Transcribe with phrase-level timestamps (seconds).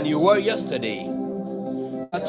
[0.00, 1.04] than you were yesterday.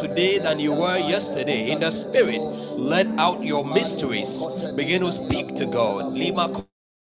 [0.01, 1.71] Today than you were yesterday.
[1.71, 2.41] In the spirit,
[2.77, 4.43] let out your mysteries.
[4.75, 6.13] Begin to speak to God.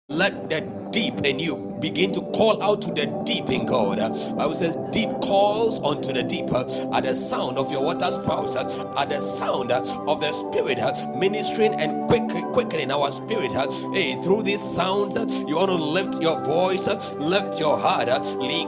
[0.09, 0.61] Let the
[0.91, 3.97] deep in you begin to call out to the deep in God.
[3.97, 9.09] Bible says, deep calls unto the deep at the sound of your water sprouts, at
[9.09, 10.79] the sound of the Spirit
[11.17, 13.51] ministering and quick, quickening our spirit.
[13.93, 18.07] Hey, through this sound, uh, you want to lift your voice, lift your heart.
[18.07, 18.67] You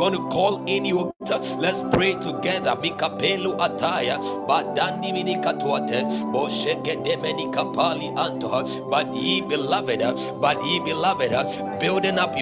[0.00, 1.12] want to call in your
[1.58, 2.76] Let's pray together.
[2.76, 4.16] Mikapelu ataya,
[4.46, 8.46] badandi minikatuate, bosheke demeni kapali anto.
[8.88, 9.95] But ye beloved,
[10.40, 11.32] but ye beloved,
[11.80, 12.34] building up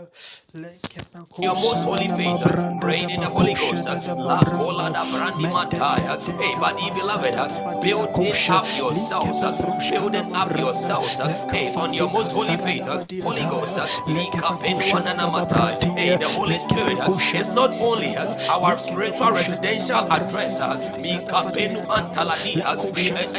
[0.54, 2.38] your most holy faith,
[2.80, 3.84] praying in the Holy Ghost.
[3.86, 6.14] That's La cola da brandi mantaya.
[6.38, 9.50] Hey, ye beloved, uh, building up yourselves, uh,
[9.90, 11.18] building up yourselves.
[11.18, 13.81] Uh, hey, on your most holy faith, Holy Ghost.
[14.06, 15.74] Lika penwana matai.
[15.98, 16.98] Hey, the Holy Spirit
[17.34, 20.60] is not only us our spiritual residential address.
[21.02, 21.19] He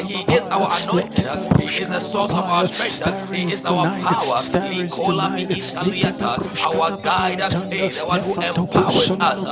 [0.04, 1.25] he is our anointed.
[1.62, 3.32] He is the source of our strength.
[3.34, 4.44] He is our power.
[6.66, 7.38] Our guide.
[7.72, 9.46] Hey, the one who empowers us.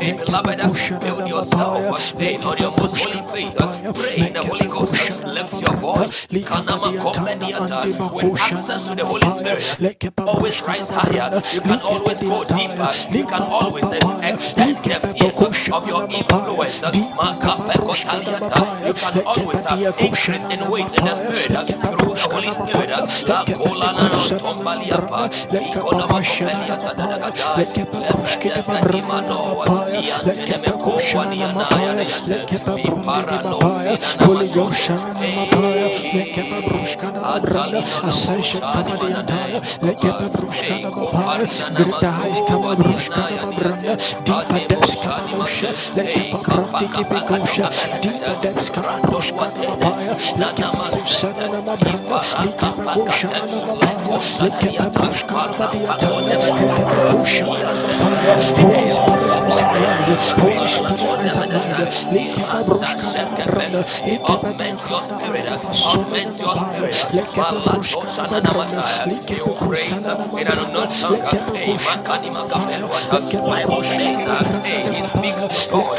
[0.00, 0.58] Hey, beloved,
[1.00, 2.10] build yourself.
[2.18, 3.54] Hey, on your most holy faith.
[3.94, 4.94] Pray in the Holy Ghost.
[5.24, 6.26] Lift your voice.
[6.30, 6.48] With
[8.40, 9.78] access to the Holy Spirit.
[10.18, 11.30] Always rise higher.
[11.52, 12.90] You can always go deeper.
[13.12, 14.38] You can always extend
[14.84, 16.82] the fears of your influence.
[16.82, 17.10] You
[18.94, 19.66] can always
[20.00, 21.52] increase in weight in the Spirit
[21.92, 22.90] through the Holy Spirit.
[24.94, 26.20] La kolana
[26.84, 27.34] tombaliapa.
[52.44, 52.84] Ikona
[54.04, 54.83] makopeliata
[64.28, 65.46] augments your spirit,
[65.86, 66.94] augments your spirit.
[71.54, 73.18] Hey, Makani Makapeluata.
[73.44, 74.24] Bible says,
[74.64, 75.98] he speaks to God.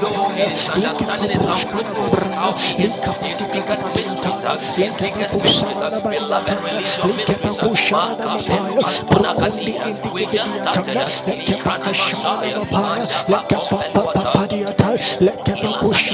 [0.00, 4.42] Though his understanding is unfruitful, howbeit he speaketh mysteries.
[4.76, 5.80] He speaketh mysteries.
[6.02, 10.12] Beloved, release is your mistress as Maka Peru Antonagalia.
[10.12, 15.20] We just started as Likrani Masaya Manda Pakompen Wata.
[15.20, 16.12] Let them push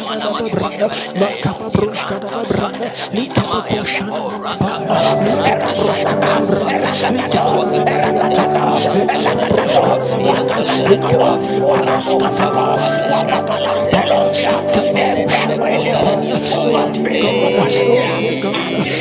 [17.73, 18.90] Everywhere,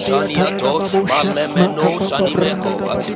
[0.00, 0.82] shanimeko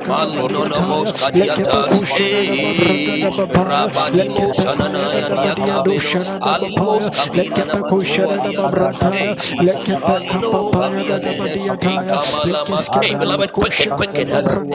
[0.09, 7.83] malinono mos kadiata eh rabadimo shanana yaniakabino alimos kabina na
[9.11, 13.01] Hey Jesus, Kalino, Hamianene, Ikamalama.
[13.03, 14.29] Hey beloved, quicken, quicken,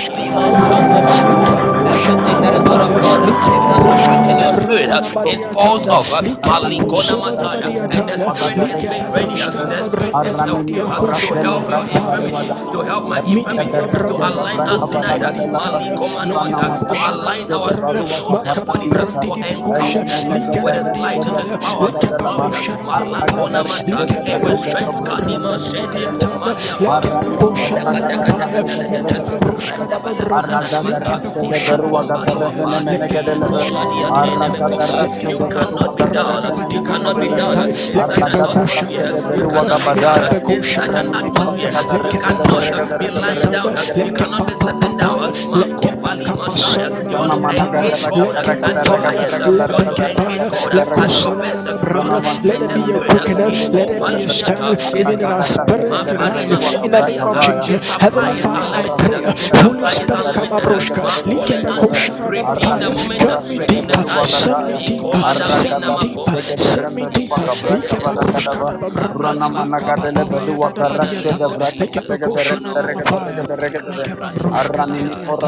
[1.86, 2.59] Everything that is
[2.98, 4.90] not of God, even as you quicken your spirit,
[5.28, 6.08] it falls off.
[6.42, 9.36] Malikona mataya, and the spirit is made ready.
[9.40, 14.60] The spirit takes help you to help your infirmity, to help my infirmity, to align
[14.66, 15.22] us tonight.
[15.50, 21.50] Malikoma nota, to align our spirit, souls, and bodies encounters with His light, with His
[21.62, 22.64] power, with His glory.
[22.86, 25.00] Malakona mata, and with strength.
[25.06, 26.06] Kanima shene
[32.84, 33.20] komania
[35.22, 36.70] you cannot be done.
[36.70, 39.12] You cannot be done in such an atmosphere.
[39.36, 41.72] You cannot be done in such an atmosphere.
[42.12, 43.72] You cannot be lying down.
[44.06, 45.89] You cannot be sitting down.
[46.28, 46.90] Messiah.
[47.08, 49.44] You want to engage God at your highest.
[49.46, 51.02] You want to engage God at your
[51.36, 51.70] best.
[51.92, 53.72] You want to Let it be a quickening.
[53.72, 54.76] Let it be a stir.
[54.94, 56.50] Even in our spirit tonight.
[56.84, 57.96] In the name of Jesus.
[57.98, 59.24] Heavenly Father, I pray.
[59.62, 61.22] Holy Spirit, come and bring us.
[62.26, 63.28] Redeem the moment.
[63.56, 64.26] Redeem the time.
[64.28, 66.40] Send me deeper.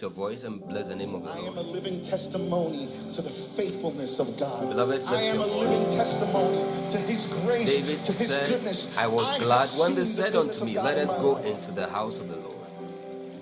[0.00, 3.22] lift your voice and bless the name of the I am a living testimony to
[3.22, 4.68] the faithfulness of God.
[4.68, 5.86] Beloved, I am your a voice.
[5.86, 8.96] living testimony to His grace, David to His said, goodness.
[8.96, 11.32] I was have glad when they seen the said unto of me, Let us go
[11.32, 11.46] life.
[11.46, 12.56] into the house of the Lord.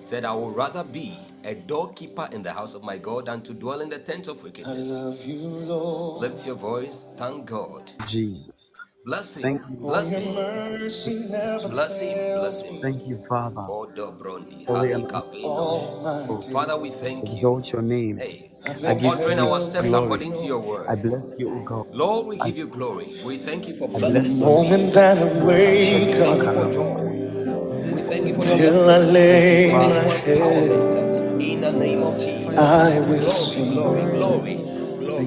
[0.05, 3.55] Said, I would rather be a doorkeeper in the house of my God than to
[3.55, 4.93] dwell in the tent of I wickedness.
[4.93, 6.23] love you, Lord.
[6.23, 7.93] Lift your voice, thank God.
[8.07, 8.75] Jesus.
[9.09, 9.79] Bless Thank him, you.
[9.81, 12.83] For bless your him, mercy never bless him, bless fails him.
[12.83, 13.69] Thank you, Father.
[13.69, 15.55] Odo brondi, Holy hali and kapinos.
[15.55, 16.53] all my oh, days.
[16.53, 17.35] Father, we thank you.
[17.35, 18.19] exalt your name.
[18.21, 20.05] Hey, I've I for been give ordering you our held steps in glory.
[20.05, 20.89] according to your your word.
[20.91, 21.87] I bless you, O God.
[21.93, 23.09] Lord, we I, give you glory.
[23.25, 24.95] We thank you for I from the blessings bless on your moment wheels.
[24.95, 26.73] that I wake We thank you for up Rakabayakalaba.
[26.73, 27.93] joy.
[27.93, 29.07] We thank you for your till I blessings.
[29.29, 30.03] Thank you, lay We thank you my Father.
[30.03, 30.73] for head.
[30.73, 31.43] empowerment.
[31.43, 32.59] In the name of Jesus.
[32.59, 34.57] I will Glory, glory, sing glory,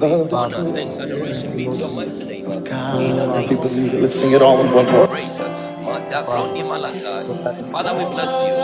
[0.00, 0.56] glory, you, of the Father.
[0.58, 2.46] honor, thanks, adoration be to your mighty name.
[2.46, 4.20] In the name of believe it, let's Jesus.
[4.22, 5.08] sing it all in one voice.
[5.08, 5.38] praise.
[5.38, 6.24] Father.
[6.26, 7.24] brondi malata.
[7.28, 8.54] Lord, Father, we bless you.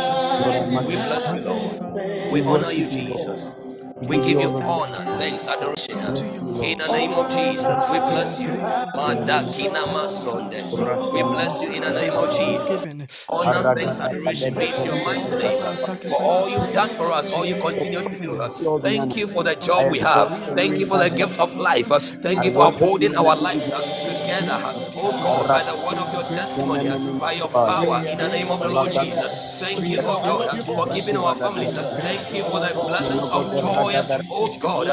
[0.88, 2.32] We bless you, Lord.
[2.32, 2.92] We honor you, Lord.
[2.92, 3.50] Jesus.
[4.00, 5.98] We give you give all you the honor, thanks, adoration.
[5.98, 8.48] you, In the name of Jesus, we bless you.
[8.50, 11.14] In the name of Madakina Masonde.
[11.14, 12.84] We bless you in the name of Jesus.
[13.28, 15.74] Honor, thanks, adoration be to your mighty name uh,
[16.08, 18.32] for all you've done for us, all you continue to do.
[18.40, 18.80] honor.
[18.80, 20.30] Thank you for the job we have.
[20.54, 21.90] Thank you for the gift of life.
[21.92, 22.00] Uh.
[22.00, 24.58] Thank you for upholding our lives together.
[24.96, 26.88] Oh God, by the word of your testimony,
[27.20, 29.32] by your power, in the name of the Lord Jesus.
[29.58, 31.74] Thank you, oh God, for giving our families.
[31.76, 33.87] Thank you for the blessings of joy,
[34.30, 34.88] oh God,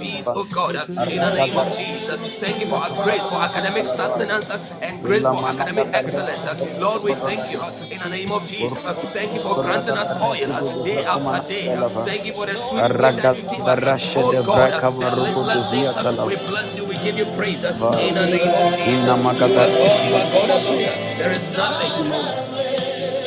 [0.00, 0.76] peace, oh God,
[1.10, 2.20] in the name of Jesus.
[2.38, 6.46] Thank you for our grace, for academic sustenance, and grace for academic excellence.
[6.80, 7.60] Lord, we thank you
[7.92, 8.84] in the name of Jesus.
[9.14, 11.68] Thank you for granting us oil uh, day after day.
[12.04, 13.84] Thank you for the sweet that you give us.
[14.16, 15.96] Oh God, uh, the limitless things.
[15.96, 19.18] Uh, we bless you, we give you praise in the name of Jesus.
[19.18, 20.84] You are God, you are God alone.
[21.18, 22.12] There is nothing.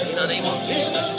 [0.09, 1.11] In the name of Jesus.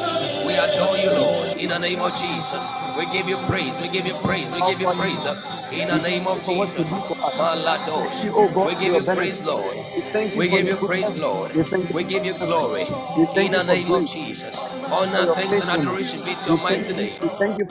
[0.46, 1.43] We adore you, Lord.
[1.64, 2.68] In the name of Jesus.
[2.98, 3.80] We give you praise.
[3.80, 4.52] We give you praise.
[4.52, 5.24] We give you praise.
[5.72, 6.92] In the name of Jesus.
[7.40, 8.20] Malados.
[8.68, 9.76] We give you praise, Lord.
[10.36, 11.56] We give you praise, Lord.
[11.56, 12.82] We give you glory.
[12.84, 14.58] In the name of Jesus.
[14.60, 17.16] Honor, thanks, and adoration be to your mighty name.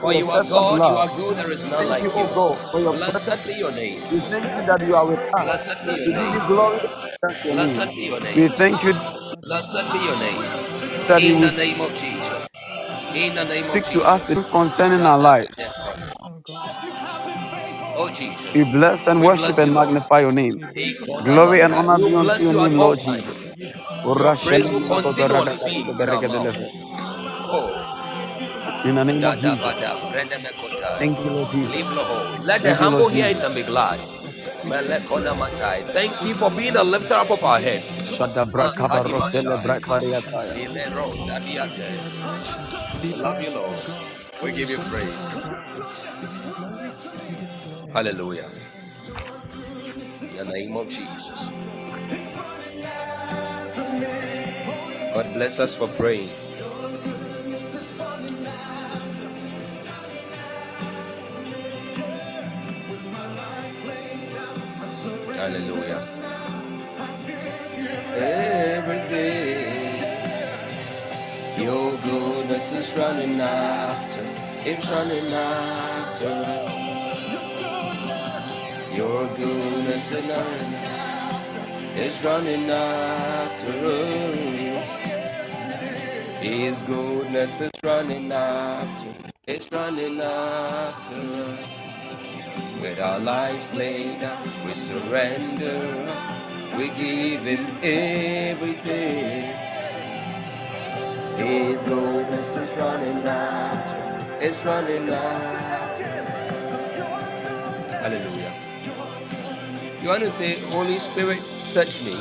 [0.00, 2.10] For you are God, you are good, there is none like you.
[2.10, 4.02] Blessed be your name.
[4.10, 5.44] We thank you that you are with us.
[5.46, 6.48] Blessed be your name.
[6.48, 6.80] glory.
[7.22, 7.94] Bless your Blessed name.
[7.94, 8.92] be your We thank you
[9.40, 10.42] Blessed be your name.
[11.22, 12.48] In the name of Jesus.
[13.14, 15.70] In the name of speak to us things concerning our lives.
[17.96, 18.54] Oh Jesus.
[18.54, 19.88] We bless and We worship bless you, and Lord.
[19.88, 20.62] magnify your name.
[21.24, 23.26] Glory and honor We be unto bless your you at name, all Lord times.
[23.26, 23.56] Jesus.
[24.16, 26.56] Your praise will continually be in our mouth.
[27.36, 28.04] Oh,
[28.84, 29.80] In the name da of da ba Jesus.
[29.80, 30.92] da, brenda me kota.
[30.98, 31.86] Thank you, Lord Leave Jesus.
[31.86, 32.46] Loho.
[32.46, 33.44] Let the Thank you, Lord humble hear it Jesus.
[33.44, 34.00] and be glad.
[34.64, 35.82] Mele kona matai.
[35.84, 38.18] Thank you for being the lifter up of our heads.
[38.18, 39.62] Shadabrakaba Makadi Rosele Mashai.
[39.62, 40.58] Brakariataya.
[40.58, 42.00] Ilero dadiate.
[43.04, 43.78] We love you, Lord.
[44.42, 45.36] We give you praise.
[47.92, 48.48] Hallelujah.
[50.30, 51.50] In the name of Jesus.
[55.12, 56.30] God bless us for praying.
[65.36, 65.93] Hallelujah.
[72.54, 74.24] Goodness is running after.
[74.64, 76.68] It's running after us.
[78.96, 81.62] Your goodness is running after,
[81.96, 84.38] It's running after us.
[86.40, 89.12] His goodness is running after.
[89.48, 91.16] It's running after
[91.50, 91.74] us.
[92.80, 96.06] With our lives laid down, we surrender.
[96.76, 99.63] We give him everything.
[101.36, 104.44] His goodness is running after.
[104.44, 106.04] It's running after.
[107.90, 108.52] Hallelujah.
[110.02, 112.16] You want to say, Holy Spirit, search me.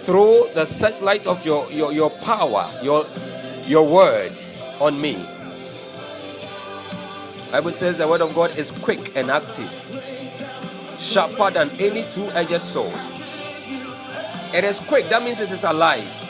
[0.00, 3.04] Throw the searchlight of your, your, your power, your,
[3.66, 4.32] your word
[4.80, 5.16] on me.
[7.50, 9.70] Bible says the word of God is quick and active,
[10.96, 12.94] sharper than any two-edged sword.
[14.54, 16.27] It is quick, that means it is alive.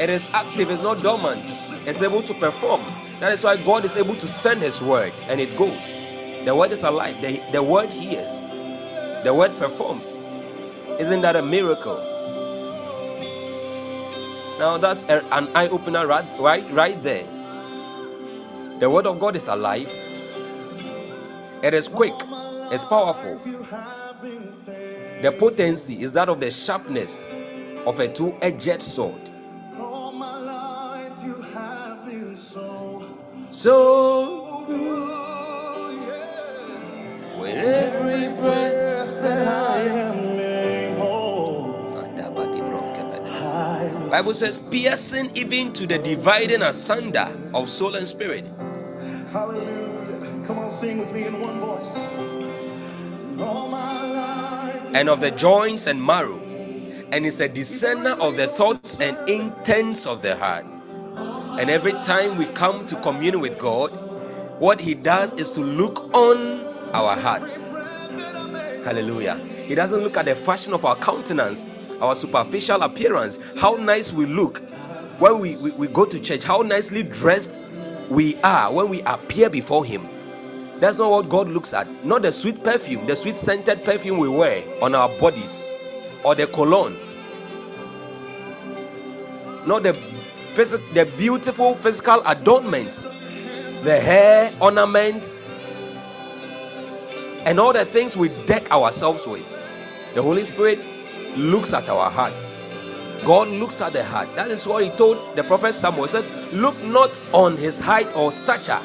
[0.00, 1.44] It is active, it's not dormant.
[1.88, 2.82] It's able to perform.
[3.20, 6.00] That is why God is able to send his word and it goes.
[6.44, 7.20] The word is alive.
[7.22, 8.46] The, the word hears.
[9.24, 10.24] The word performs.
[10.98, 12.22] Isn't that a miracle?
[14.58, 17.26] Now that's a- an eye opener right, right, right there.
[18.80, 19.88] The word of God is alive.
[21.62, 22.14] It is quick.
[22.72, 23.40] It's powerful.
[25.22, 27.32] The potency is that of the sharpness
[27.86, 29.30] of a two-edged sword.
[33.52, 34.64] So
[37.38, 40.22] with every breath that I am
[44.12, 48.44] Bible says piercing even to the dividing asunder of soul and spirit.
[49.32, 50.44] Hallelujah.
[50.46, 51.96] Come on, sing with me in one voice.
[53.40, 54.94] All my life.
[54.94, 56.38] and of the joints and marrow,
[57.10, 60.66] and is a discerner of the thoughts and intents of the heart.
[61.58, 63.90] And every time we come to commune with God,
[64.58, 67.42] what He does is to look on our heart.
[68.84, 69.36] Hallelujah.
[69.36, 71.66] He doesn't look at the fashion of our countenance,
[72.00, 74.58] our superficial appearance, how nice we look
[75.18, 77.60] when we, we, we go to church, how nicely dressed
[78.08, 80.08] we are when we appear before Him.
[80.80, 81.86] That's not what God looks at.
[82.04, 85.62] Not the sweet perfume, the sweet scented perfume we wear on our bodies
[86.24, 86.96] or the cologne.
[89.64, 89.94] Not the
[90.54, 93.02] physical, the beautiful physical adornments,
[93.82, 95.44] the hair ornaments,
[97.46, 99.44] and all the things we deck ourselves with.
[100.14, 100.78] The Holy Spirit
[101.36, 102.58] looks at our hearts.
[103.24, 104.34] God looks at the heart.
[104.36, 106.04] That is what he told the prophet Samuel.
[106.04, 108.80] He said, Look not on his height or stature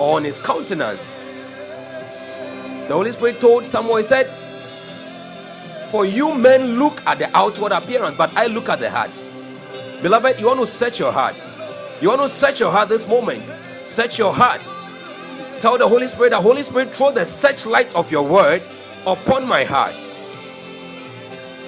[0.00, 1.18] or on his countenance.
[2.74, 4.26] The Holy Spirit told Samuel, He said,
[5.88, 9.10] For you men look at the outward appearance, but I look at the heart.
[10.02, 11.36] Beloved, you want to search your heart.
[12.00, 13.50] You want to search your heart this moment.
[13.84, 14.60] Search your heart.
[15.60, 18.62] Tell the Holy Spirit, the Holy Spirit, throw the searchlight of your word
[19.06, 19.94] upon my heart.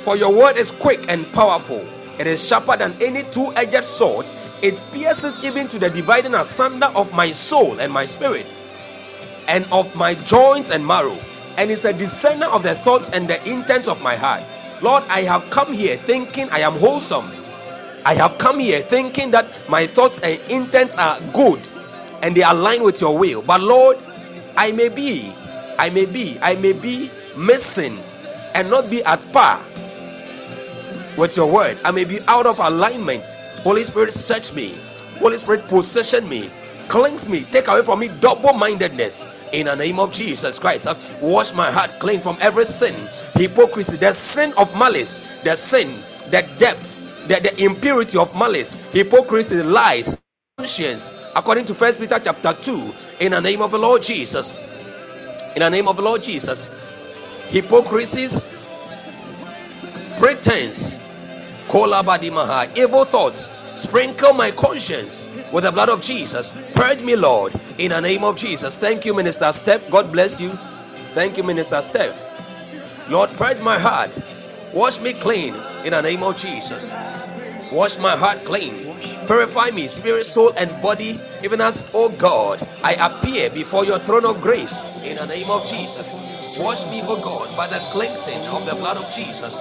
[0.01, 1.87] For your word is quick and powerful.
[2.18, 4.27] It is sharper than any two edged sword.
[4.62, 8.47] It pierces even to the dividing asunder of my soul and my spirit,
[9.49, 11.18] and of my joints and marrow.
[11.59, 14.42] and is a discerner of the thoughts and the intents of my heart.
[14.83, 17.31] Lord, I have come here thinking I am wholesome.
[18.04, 21.66] I have come here thinking that my thoughts and intents are good
[22.22, 23.42] and they align with your will.
[23.42, 23.98] But Lord,
[24.56, 25.32] I may be,
[25.78, 27.98] I may be, I may be missing
[28.54, 29.64] and not be at par
[31.16, 31.78] with your word.
[31.84, 33.26] I may be out of alignment.
[33.62, 34.78] Holy Spirit, search me.
[35.18, 36.50] Holy Spirit, possession me.
[36.88, 37.42] Cleanse me.
[37.44, 39.26] Take away from me double mindedness.
[39.52, 43.96] In the name of Jesus Christ, I wash my heart clean from every sin, hypocrisy,
[43.96, 50.20] the sin of malice, the sin, the depth, the, the impurity of malice, hypocrisy, lies,
[50.58, 54.54] conscience, according to First Peter chapter 2, in the name of the Lord Jesus.
[55.56, 56.68] In the name of the Lord Jesus,
[57.48, 58.46] hypocrisies,
[60.18, 60.98] pretense,
[61.68, 63.48] kolabadimaha, evil thoughts,
[63.80, 66.52] sprinkle my conscience with the blood of Jesus.
[66.74, 68.76] Purge me, Lord, in the name of Jesus.
[68.76, 69.88] Thank you, Minister Steph.
[69.90, 70.50] God bless you.
[71.14, 72.20] Thank you, Minister Steph.
[73.10, 74.10] Lord, purge my heart.
[74.74, 75.54] Wash me clean
[75.85, 76.92] in the name of Jesus.
[77.70, 78.85] Wash my heart clean.
[79.27, 84.27] Purify me, spirit, soul, and body, even as, oh God, I appear before your throne
[84.27, 86.12] of grace in the name of Jesus.
[86.59, 89.59] Wash me, oh God, by the cleansing of the blood of Jesus,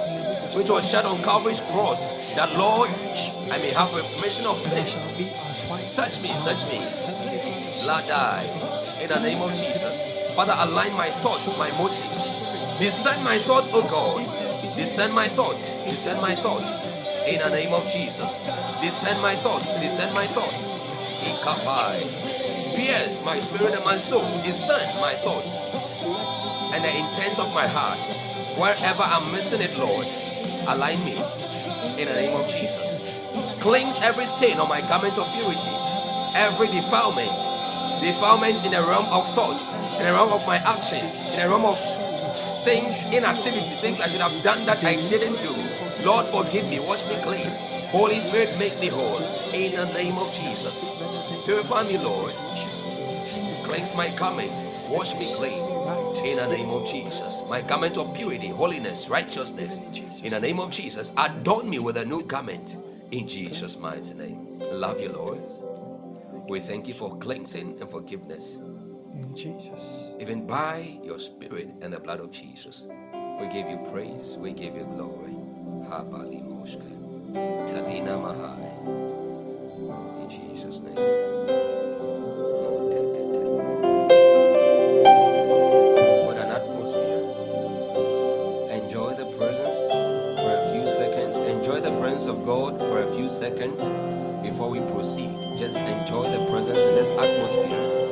[0.54, 2.90] which was shed on Calvary's cross, that Lord,
[3.50, 5.00] I may have remission of sins.
[5.90, 6.78] Search me, search me.
[7.86, 8.44] Lord, die
[9.00, 10.02] in the name of Jesus.
[10.34, 12.30] Father, align my thoughts, my motives.
[12.80, 14.53] Discern my thoughts, oh God.
[14.84, 15.78] Discern my thoughts.
[15.78, 16.78] Descend my thoughts.
[17.26, 18.36] In the name of Jesus.
[18.82, 19.72] Descend my thoughts.
[19.80, 20.68] Descend my thoughts.
[21.24, 22.76] Ikapai.
[22.76, 24.28] Pierce my spirit and my soul.
[24.44, 25.64] Discern my thoughts
[26.76, 27.96] and the intents of my heart.
[28.60, 30.04] Wherever I'm missing it, Lord,
[30.68, 31.16] align me.
[31.96, 33.08] In the name of Jesus.
[33.60, 35.72] Cleanse every stain on my garment of purity.
[36.36, 37.32] Every defilement.
[38.04, 39.72] Defilement in the realm of thoughts.
[39.96, 41.16] In the realm of my actions.
[41.32, 41.80] In the realm of
[42.64, 45.54] things, inactivity, things I should have done that I didn't do.
[46.04, 47.50] Lord, forgive me, wash me clean.
[47.90, 49.22] Holy Spirit, make me whole.
[49.52, 50.84] In the name of Jesus.
[51.44, 52.34] Purify me, Lord.
[53.64, 55.62] Cleanse my garment, wash me clean.
[56.24, 57.44] In the name of Jesus.
[57.48, 59.80] My garment of purity, holiness, righteousness.
[60.22, 61.12] In the name of Jesus.
[61.18, 62.76] Adorn me with a new garment.
[63.10, 64.60] In Jesus' mighty name.
[64.72, 65.40] Love you, Lord.
[66.48, 68.58] We thank you for cleansing and forgiveness.
[69.14, 72.84] In Jesus even by your spirit and the blood of Jesus.
[73.40, 75.34] We give you praise, we give you glory.
[75.90, 76.88] Habali Moshka.
[77.68, 79.02] Talina Mahai.
[80.22, 80.94] In Jesus' name.
[86.24, 87.50] What an atmosphere.
[88.70, 89.84] Enjoy the presence
[90.40, 91.38] for a few seconds.
[91.38, 93.90] Enjoy the presence of God for a few seconds
[94.42, 95.58] before we proceed.
[95.58, 98.03] Just enjoy the presence in this atmosphere.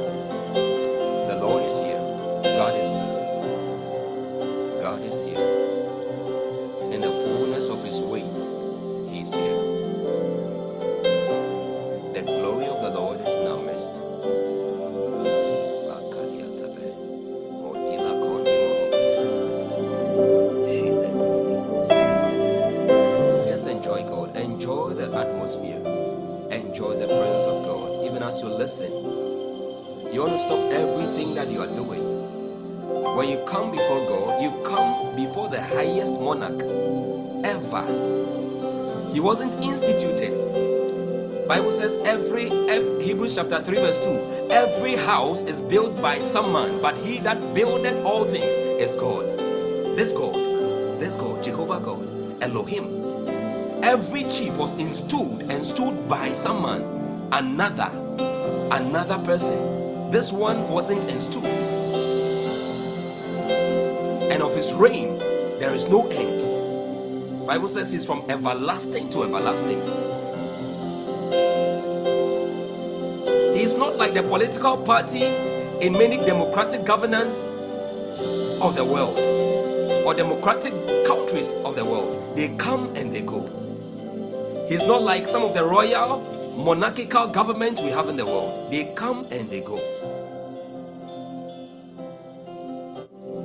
[39.12, 40.32] He wasn't instituted.
[41.48, 46.52] Bible says every, every Hebrews chapter 3 verse 2 every house is built by some
[46.52, 49.26] man but he that buildeth all things is God
[49.96, 50.34] this God
[50.98, 52.86] this God Jehovah God Elohim
[53.82, 56.82] every chief was installed and stood by some man
[57.32, 57.90] another
[58.70, 59.72] another person
[60.12, 61.46] this one wasn't installed.
[64.30, 65.18] And of his reign,
[65.58, 66.31] there is no end.
[67.52, 69.78] Bible says he's from everlasting to everlasting.
[73.54, 77.44] He's not like the political party in many democratic governance
[78.62, 79.18] of the world
[80.06, 80.72] or democratic
[81.04, 82.34] countries of the world.
[82.38, 83.44] They come and they go.
[84.66, 86.22] He's not like some of the royal
[86.56, 88.72] monarchical governments we have in the world.
[88.72, 89.76] They come and they go.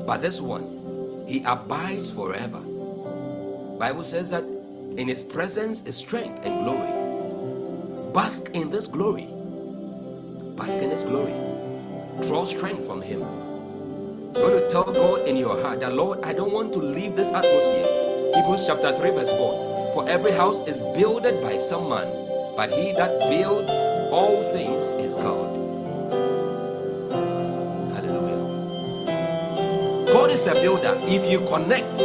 [0.07, 2.76] But this one, he abides forever.
[3.77, 4.43] Bible says that
[4.97, 8.11] in his presence is strength and glory.
[8.11, 9.29] Bask in this glory.
[10.55, 11.33] Bask in his glory.
[12.21, 13.19] Draw strength from him.
[13.19, 17.15] You want to tell God in your heart that Lord, I don't want to leave
[17.15, 18.33] this atmosphere.
[18.33, 19.93] Hebrews chapter 3, verse 4.
[19.93, 22.07] For every house is builded by some man,
[22.55, 23.69] but he that builds
[24.11, 25.55] all things is God.
[27.93, 28.43] Hallelujah.
[30.11, 30.99] God is a builder.
[31.07, 31.97] If you connect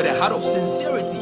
[0.00, 1.20] with a heart of sincerity,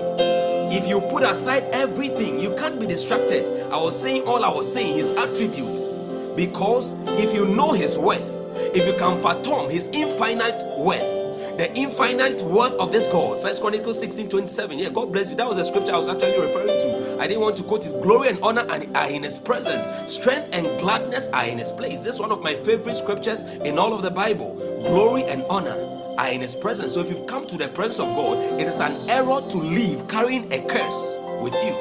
[0.71, 3.43] if you put aside everything, you can't be distracted.
[3.73, 5.89] I was saying all I was saying, his attributes.
[6.37, 8.45] Because if you know his worth,
[8.77, 13.43] if you can fathom his infinite worth, the infinite worth of this God.
[13.43, 14.79] First Chronicles 16 27.
[14.79, 15.37] Yeah, God bless you.
[15.37, 17.19] That was the scripture I was actually referring to.
[17.19, 18.01] I didn't want to quote it.
[18.01, 22.05] Glory and honor and are in his presence, strength and gladness are in his place.
[22.05, 24.55] This is one of my favorite scriptures in all of the Bible.
[24.87, 26.95] Glory and honor are in his presence.
[26.95, 30.07] So if you've come to the presence of God, it is an error to leave
[30.09, 31.75] carrying a curse with you.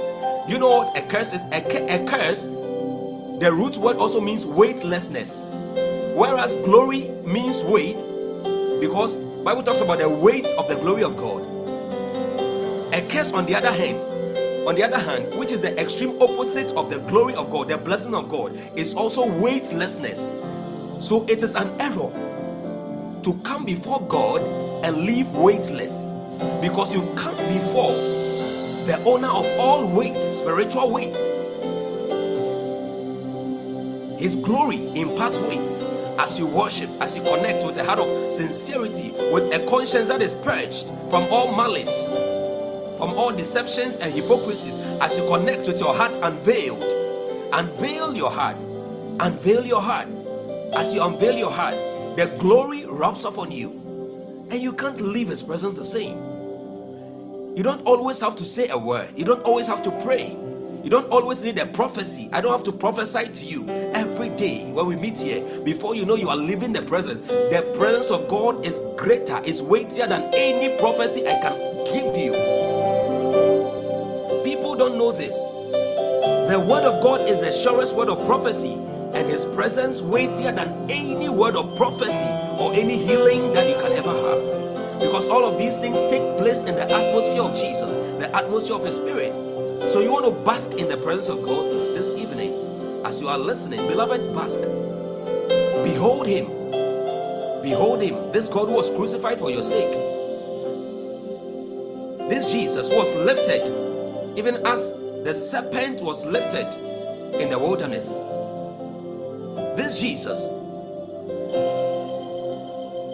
[0.47, 1.43] You know what a curse is?
[1.52, 1.58] A,
[1.93, 5.43] a curse, the root word also means weightlessness.
[6.15, 8.00] Whereas glory means weight
[8.80, 11.43] because Bible talks about the weight of the glory of God.
[12.93, 14.00] A curse, on the other hand,
[14.67, 17.78] on the other hand, which is the extreme opposite of the glory of God, the
[17.78, 20.34] blessing of God, is also weightlessness.
[21.00, 22.27] So it is an error
[23.24, 24.42] to come before God
[24.86, 26.12] and live weightless
[26.62, 27.92] because you come before
[28.86, 31.28] the owner of all weights, spiritual weights.
[34.22, 35.68] His glory imparts weight
[36.20, 40.22] as you worship, as you connect with a heart of sincerity, with a conscience that
[40.22, 42.14] is purged from all malice,
[42.98, 46.92] from all deceptions and hypocrisies, as you connect with your heart unveiled,
[47.54, 48.58] unveil your heart,
[49.20, 50.08] unveil your heart.
[50.76, 51.76] As you unveil your heart,
[52.18, 56.17] the glory rubs off on you, and you can't leave His presence the same.
[57.56, 60.38] You don't always have to say a word, you don't always have to pray.
[60.84, 62.30] You don't always need a prophecy.
[62.32, 65.41] I don't have to prophesy to you every day when we meet here.
[65.63, 69.62] Before you know you are living the presence, the presence of God is greater, is
[69.62, 72.32] weightier than any prophecy I can give you.
[74.45, 75.52] People don't know this.
[75.52, 78.76] The word of God is the surest word of prophecy,
[79.18, 83.92] and his presence weightier than any word of prophecy or any healing that you can
[83.94, 85.00] ever have.
[85.00, 88.86] Because all of these things take place in the atmosphere of Jesus, the atmosphere of
[88.86, 89.34] his spirit.
[89.90, 93.40] So you want to bask in the presence of God this evening as you are
[93.40, 94.62] listening, beloved, bask.
[95.84, 96.46] Behold him.
[97.64, 98.32] Behold him.
[98.32, 99.94] This God was crucified for your sake.
[102.30, 103.68] This Jesus was lifted,
[104.38, 106.74] even as the serpent was lifted
[107.42, 108.20] in the wilderness.
[109.78, 110.48] This Jesus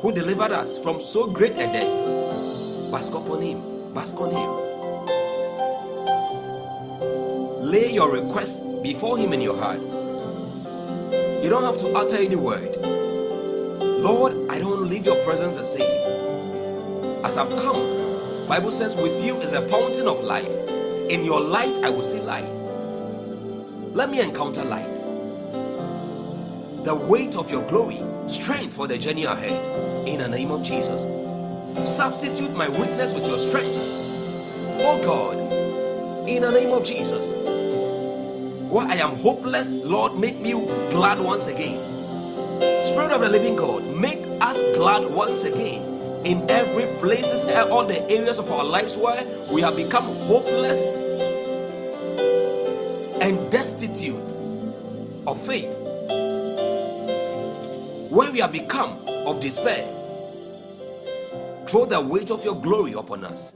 [0.02, 4.64] who delivered us from so great a death, bask upon him, bask on him.
[7.60, 9.82] lay your request before him in your heart.
[11.44, 12.78] You don't have to utter any word.
[14.00, 17.26] Lord i don't leave your presence the same.
[17.26, 20.56] As i've come bible says with you is a fountain of life.
[21.10, 22.52] In your light i will see light.
[23.94, 25.13] Let me encounter light
[26.84, 30.08] the weight of your glory strength for the journey ahead.
[30.08, 31.08] In the name of jesus.
[31.84, 33.76] Substitute my weakness with your strength.
[34.86, 35.44] Oh god
[36.28, 37.34] in the name of jesus.
[38.72, 40.54] Where I am hopeless, Lord, make me
[40.90, 41.80] glad once again.
[42.84, 45.84] Spirit of the living God, make us glad once again.
[46.26, 50.96] In every places, and all the areas of our lives where we have become hopeless.
[53.22, 54.32] And destitute
[55.28, 55.78] of faith,
[58.14, 58.92] where we have become
[59.26, 59.90] of despair.
[61.66, 63.54] Throw the weight of your glory upon us.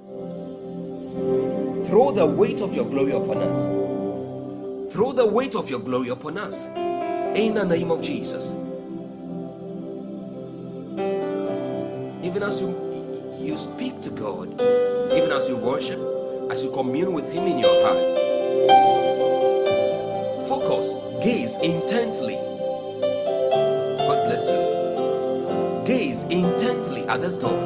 [1.87, 3.67] Throw the weight of your glory upon us.
[4.91, 6.67] Throw the weight of your glory upon us.
[7.37, 8.53] In the name of Jesus.
[12.23, 12.75] Even as you
[13.39, 14.53] you speak to God,
[15.13, 15.99] even as you worship,
[16.51, 18.27] as you commune with Him in your heart,
[20.47, 22.46] focus, gaze intently.
[24.37, 25.81] Bless you.
[25.83, 27.57] Gaze intently at this God,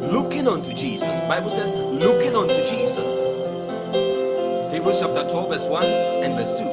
[0.00, 1.20] looking unto Jesus.
[1.28, 3.16] Bible says, looking unto Jesus.
[4.72, 6.64] Hebrews chapter 12, verse 1 and verse 2.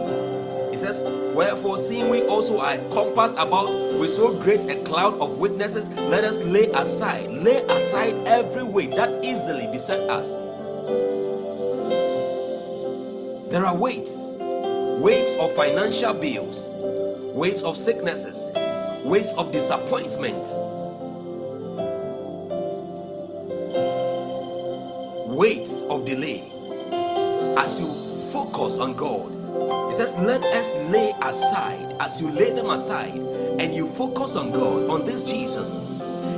[0.72, 1.04] It says,
[1.36, 6.24] Wherefore, seeing we also are compassed about with so great a cloud of witnesses, let
[6.24, 10.38] us lay aside, lay aside every weight that easily beset us.
[13.52, 16.70] There are weights, weights of financial bills,
[17.34, 18.52] weights of sicknesses,
[19.08, 20.46] weights of disappointment,
[25.26, 26.52] weights of delay
[27.58, 29.32] as you focus on God.
[29.90, 34.52] It says, Let us lay aside, as you lay them aside, and you focus on
[34.52, 35.76] God, on this Jesus.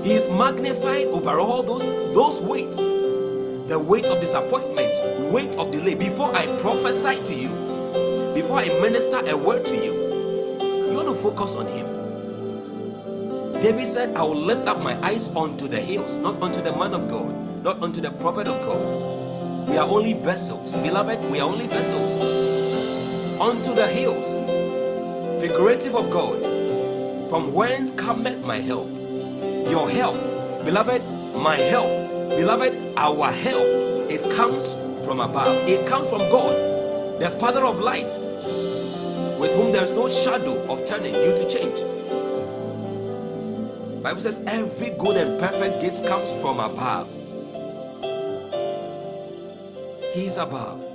[0.06, 2.78] He is magnified over all those, those weights
[3.68, 5.94] the weight of disappointment, weight of delay.
[5.94, 9.94] Before I prophesy to you, before I minister a word to you,
[10.90, 11.99] you want to focus on Him.
[13.62, 16.94] David said, I will lift up my eyes unto the hills, not unto the man
[16.94, 19.68] of God, not unto the prophet of God.
[19.68, 20.78] We are only vessels.
[20.78, 22.18] Beloved, we are only vessels.
[23.42, 24.40] Unto the hills,
[25.42, 26.40] figurative of God,
[27.30, 28.88] from whence cometh my help?
[29.70, 30.16] Your help,
[30.64, 31.04] beloved,
[31.36, 31.90] my help,
[32.38, 33.68] beloved, our help,
[34.10, 35.68] it comes from above.
[35.68, 36.56] It comes from God,
[37.22, 38.22] the Father of lights,
[39.38, 41.99] with whom there is no shadow of turning due to change.
[44.02, 47.10] Bible says every good and perfect gift comes from above.
[50.14, 50.89] He is above.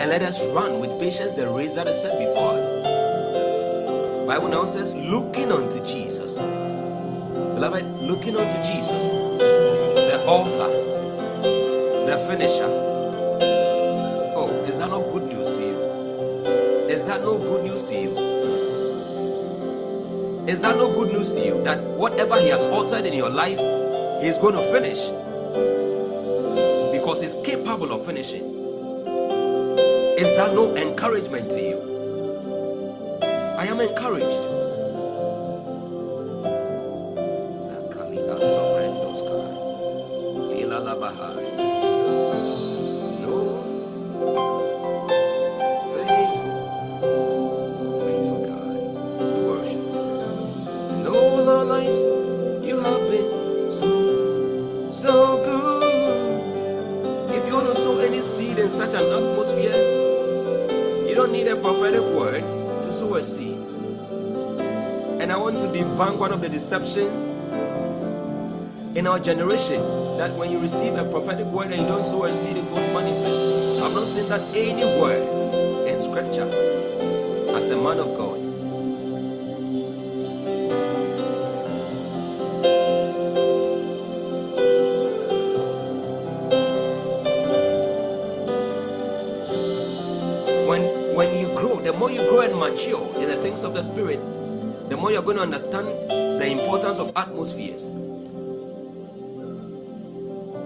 [0.00, 2.72] And let us run with patience the race that is set before us.
[4.26, 6.38] Bible now says, looking unto Jesus.
[6.38, 10.70] Beloved, looking unto Jesus, the author,
[12.06, 12.70] the finisher.
[14.34, 15.80] Oh, is that not good news to you?
[16.88, 18.16] Is that no good news to you?
[20.48, 23.58] Is that no good news to you that whatever He has authored in your life,
[24.22, 25.10] He's going to finish?
[26.90, 28.49] Because He's capable of finishing.
[30.20, 31.78] Is that no encouragement to you?
[33.22, 34.59] I am encouraged.
[66.60, 67.30] Deceptions
[68.94, 69.80] in our generation
[70.18, 72.92] that when you receive a prophetic word and you don't sow a seed, it won't
[72.92, 73.40] manifest.
[73.82, 75.24] I've not seen that anywhere
[75.86, 76.50] in scripture
[77.56, 78.36] as a man of God.
[90.68, 90.82] When
[91.16, 94.20] when you grow, the more you grow and mature in the things of the spirit,
[94.90, 95.88] the more you're going to understand
[96.90, 97.88] importance of atmospheres.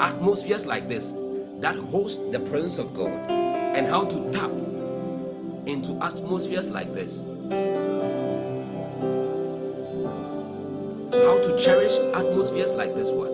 [0.00, 1.12] Atmospheres like this
[1.60, 4.50] that host the presence of God and how to tap
[5.66, 7.22] into atmospheres like this.
[11.12, 13.33] How to cherish atmospheres like this one.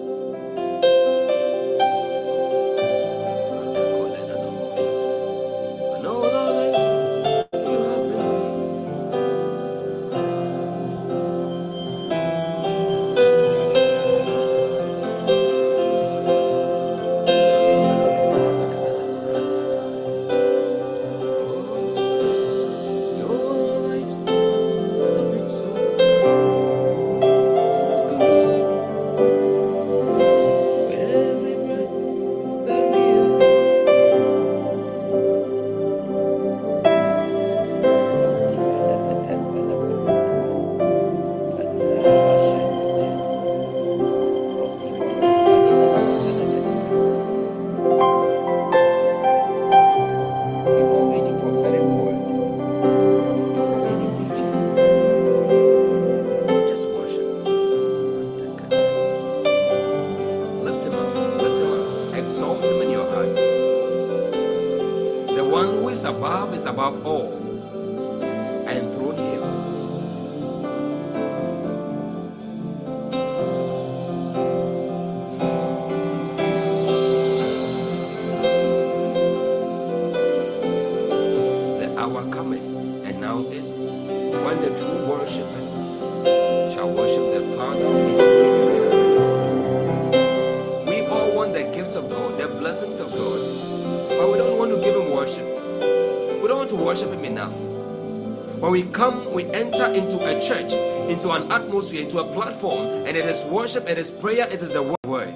[100.41, 100.73] Church,
[101.11, 104.73] into an atmosphere, into a platform, and it is worship, it is prayer, it is
[104.73, 105.35] the word.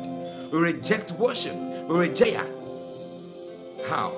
[0.51, 1.55] We reject worship.
[1.89, 2.49] We reject.
[3.87, 4.17] How?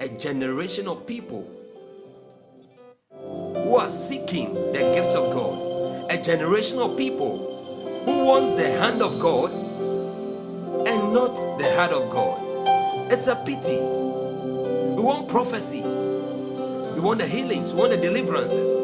[0.00, 1.50] A generation of people
[3.10, 6.10] who are seeking the gifts of God.
[6.10, 9.52] A generation of people who wants the hand of God
[10.86, 12.40] and not the heart of God.
[13.12, 13.78] It's a pity.
[13.78, 15.82] We want prophecy,
[16.94, 18.76] We want the healings, we want the deliverances.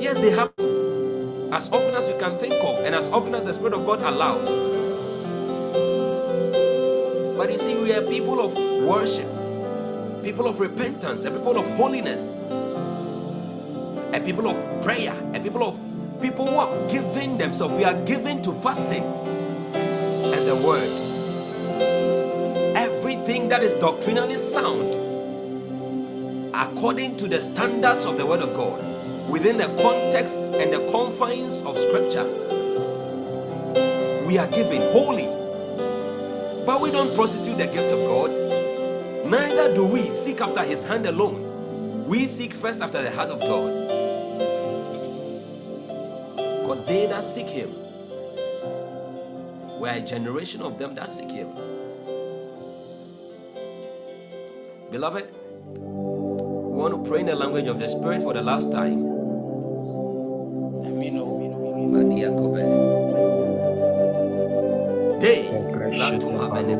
[0.00, 3.52] Yes, they happen as often as we can think of, and as often as the
[3.52, 4.48] Spirit of God allows.
[7.36, 9.28] But you see, we are people of worship,
[10.22, 12.34] people of repentance, a people of holiness,
[14.14, 15.78] a people of prayer, a people of
[16.22, 17.74] people who are giving themselves.
[17.74, 20.90] We are given to fasting and the word.
[22.74, 24.94] Everything that is doctrinally sound,
[26.54, 28.89] according to the standards of the word of God,
[29.30, 32.24] within the context and the confines of scripture,
[34.26, 35.28] we are given holy.
[36.66, 38.30] But we don't prostitute the gift of God.
[39.30, 42.06] Neither do we seek after his hand alone.
[42.06, 43.70] We seek first after the heart of God.
[46.62, 47.70] Because they that seek him,
[49.80, 51.48] we are a generation of them that seek him.
[54.90, 55.28] Beloved,
[55.78, 59.09] we want to pray in the language of the Spirit for the last time.
[61.88, 62.90] Madia Kove.
[65.20, 65.42] They
[65.92, 66.76] that to have any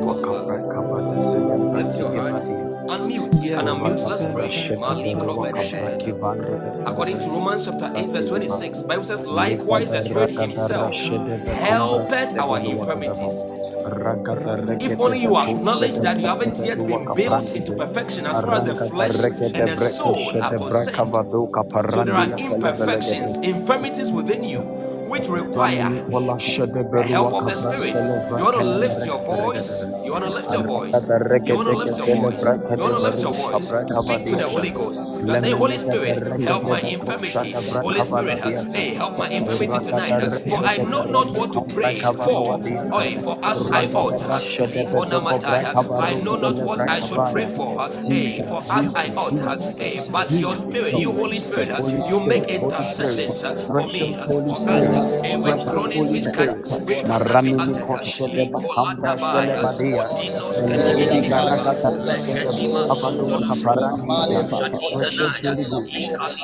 [1.74, 2.70] Lift your.
[2.90, 3.42] Unmute.
[3.44, 4.04] You can unmute.
[4.08, 4.76] Let's pray.
[4.78, 5.14] Mali
[6.86, 10.92] According to Romans chapter 8, verse 26, Bible says, Likewise the Spirit Himself
[11.46, 13.44] helpeth our infirmities.
[14.82, 18.66] If only you acknowledge that you haven't yet been built into perfection as far as
[18.66, 21.92] the flesh and the soul are concerned.
[21.92, 24.79] So there are imperfections, infirmities within you
[25.10, 25.90] which require
[26.92, 27.94] the help of the Spirit.
[27.94, 29.82] You want to lift your voice.
[30.04, 30.94] You want to lift your voice.
[31.46, 32.46] You want to lift your voice.
[32.48, 33.68] You want to lift your voice.
[34.04, 35.02] Speak to the Holy Ghost.
[35.26, 37.52] You say, Holy Spirit, help my infirmity.
[37.52, 38.38] Holy Spirit,
[38.74, 40.20] hey, help my infirmity tonight.
[40.48, 42.60] For I know not what to pray for.
[42.92, 44.22] Oh, for us I ought.
[46.00, 47.78] I know not what I should pray for.
[48.10, 49.38] Hey, for us I ought.
[49.78, 51.68] Hey, but your Spirit, you Holy Spirit,
[52.08, 54.90] you make intercessions for me, for us.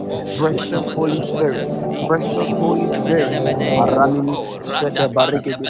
[0.49, 1.69] precious Holy Spirit,
[2.07, 3.29] precious Holy Spirit.
[3.75, 5.69] Maramini shede barigede,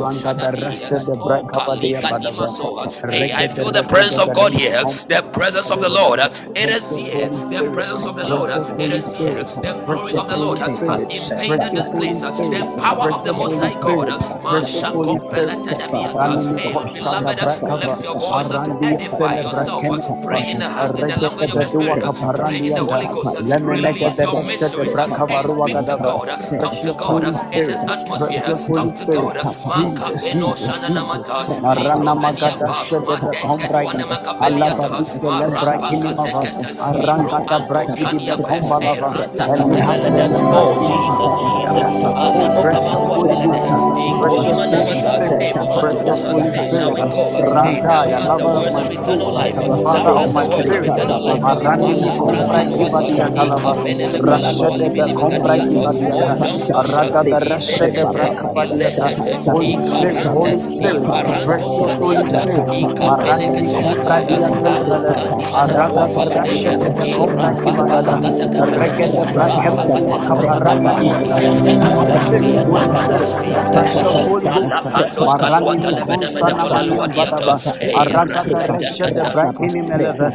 [0.00, 2.00] ranga da brakabadia
[3.38, 4.82] I feel the presence of God here.
[5.08, 6.20] The presence of the Lord.
[6.56, 7.28] It is here.
[7.28, 8.50] The presence of the Lord.
[8.80, 9.39] It is here.
[9.40, 12.20] The glory of the Lord has invaded this place.
[12.20, 14.08] The power of the Most High God.
[16.92, 17.38] Beloved,
[17.80, 18.52] lift your voice.
[18.84, 19.86] Edify yourself.
[20.22, 22.04] Pray in the hand, in the language of the Spirit.
[22.36, 23.36] Pray in the Holy Ghost.
[23.64, 24.92] Release your mysteries.
[24.92, 26.28] Speak to God.
[26.60, 27.24] Talk to God
[27.54, 28.54] in this atmosphere.
[28.74, 29.36] Talk to God.
[29.66, 31.40] Maka Peno Shanana Mata.
[31.64, 33.82] Arana magada shede de kombra
[34.40, 36.44] Allah babi celebra kinimava
[36.78, 38.04] aranga da braki
[39.38, 42.00] hasele Oh, Jesus, Jesus.
[69.26, 73.20] Da rashede de kombra kibadia rege de braka kabaranga
[73.70, 74.80] precious Holy Ghost
[75.22, 77.60] marani ni kusana balia badaba
[77.92, 80.30] araga da rashede braka ni meleve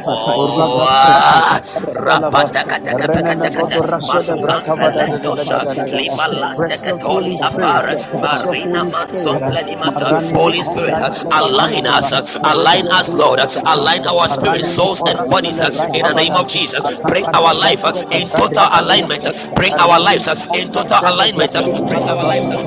[10.34, 10.98] Holy Spirit,
[11.32, 12.12] align us,
[12.44, 16.84] align us, Lord, align our spirit, souls, and bodies in the name of Jesus.
[17.06, 19.24] Bring our life in total alignment.
[19.56, 21.52] Bring our lives in total alignment.
[21.52, 22.66] Bring our lives in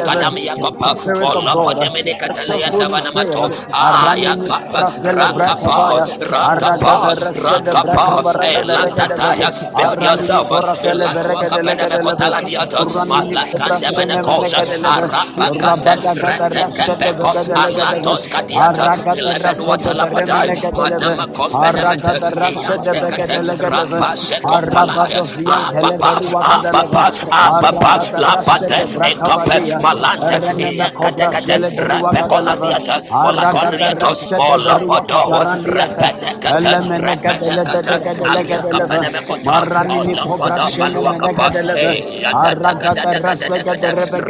[0.00, 10.48] Kadamia Papa, Olopo Dominica Talianda Vanamato, Aya Papa, Rakapos, Rakapos, Rakapos, Elantataya, build yourself,
[10.82, 12.66] Elakapenekotaladia,
[13.04, 29.74] Malakandemenekos, Arapakantes, Retekepekos, Aratos Kadiata, Eleven Watalapadai, Manamakompenemetes, Eantekates, Rapasekopalaya, Apapa, Apapa, Apapa, Lapates, Enkopes,
[29.82, 30.46] Malantes
[30.94, 36.70] Katekate Repekolatiata Molakondriatos Olapodowas Repetekate
[37.02, 41.56] Repetekate Aliakapanemekotas Olapodobaluakapas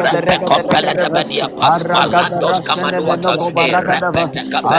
[0.09, 4.72] Repekopeletebediapas Malandos Kamanuatas Repetekate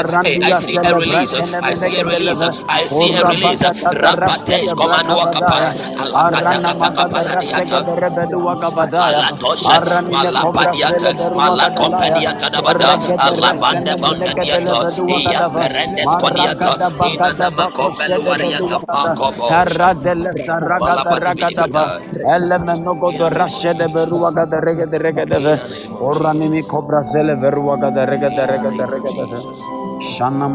[0.44, 3.22] I see a release I see a release I see a
[10.64, 16.72] Malapadiata, Malacompaniata Dabada, Alabanda Bondadiata, Ia Perendes Coniata,
[17.12, 19.50] Inana Macombeluariata Pacobo,
[22.24, 25.60] Elemenogo rashe de beruaga de rega de rega de
[26.00, 29.38] Oranimi cobra zele veruaga de rega de rega de rega de
[30.00, 30.48] Shana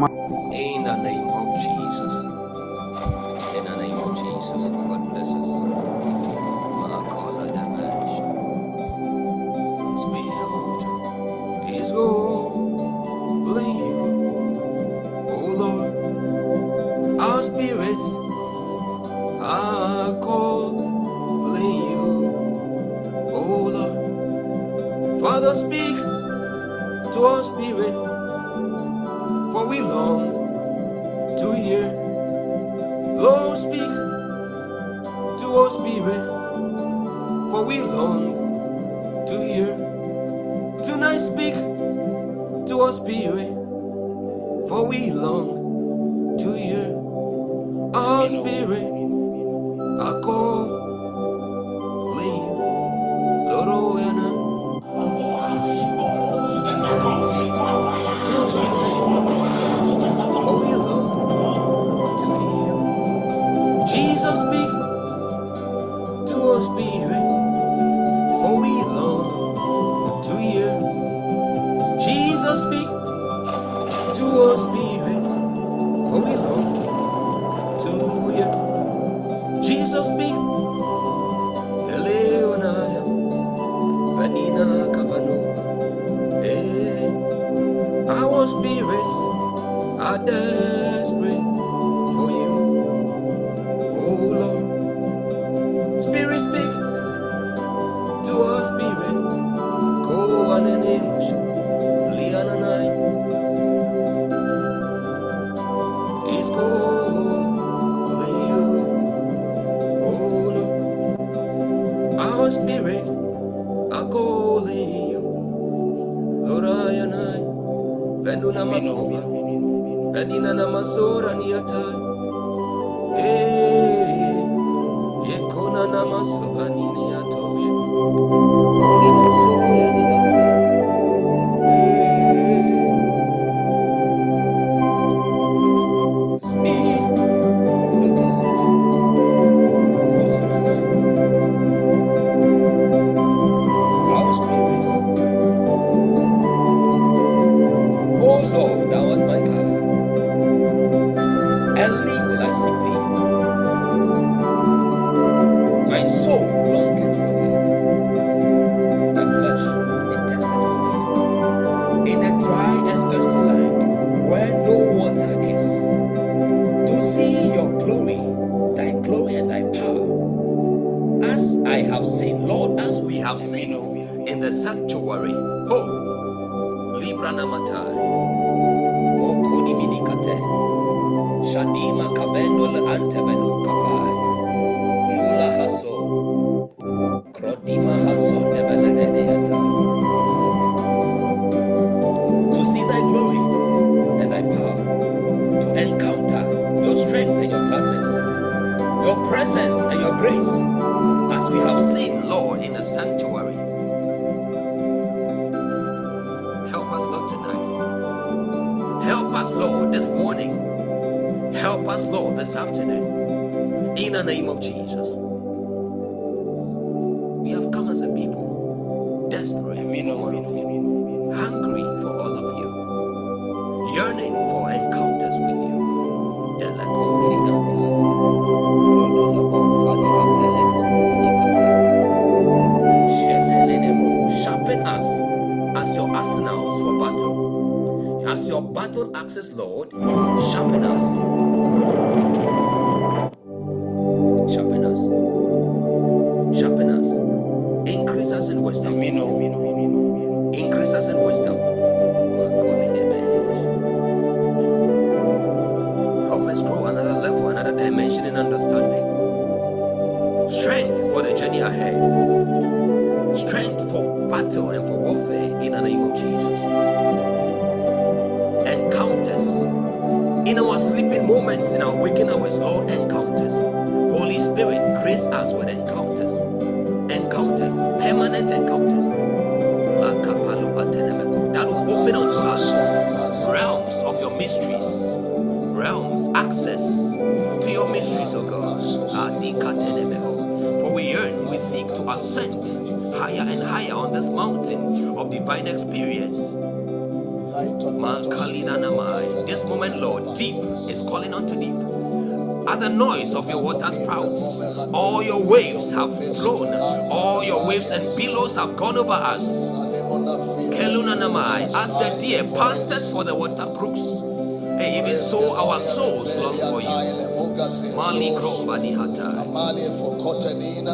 [308.18, 309.70] billows have gone over us.
[309.70, 316.58] Kelunanamai, as the deer panted for the water brooks, and even so our souls long
[316.58, 317.94] for you.
[317.96, 318.30] Mali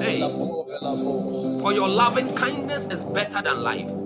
[0.03, 0.21] Hey,
[1.61, 4.04] for your loving kindness is better than life.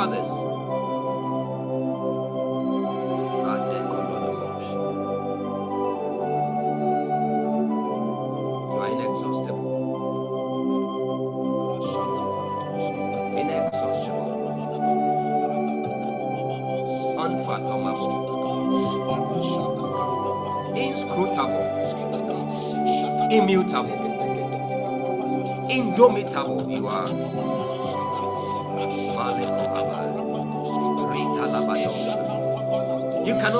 [0.00, 0.59] fathers.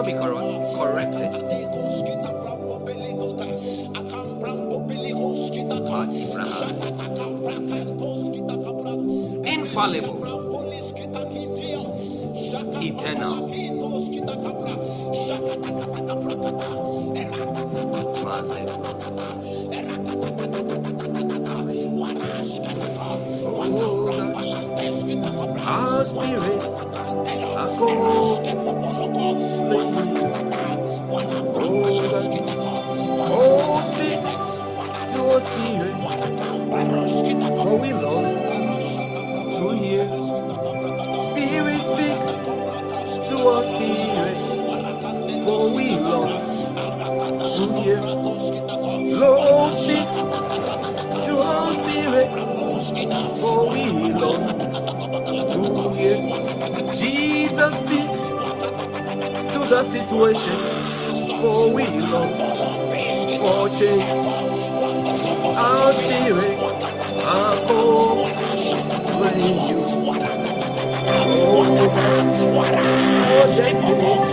[0.03, 0.40] know because
[59.91, 60.57] situation
[61.41, 62.33] for we long
[63.39, 64.05] for change.
[65.59, 66.61] Our spirit
[67.25, 68.25] our core,
[69.19, 69.39] when
[69.69, 69.81] you.
[71.33, 71.91] Oh,
[73.19, 74.30] our destinies.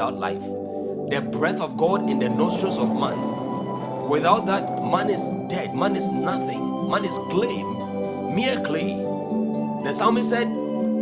[0.00, 0.44] Without life.
[1.10, 4.08] The breath of God in the nostrils of man.
[4.08, 5.74] Without that, man is dead.
[5.74, 6.88] Man is nothing.
[6.88, 7.62] Man is clay,
[8.34, 8.96] mere clay.
[9.84, 10.48] The psalmist said,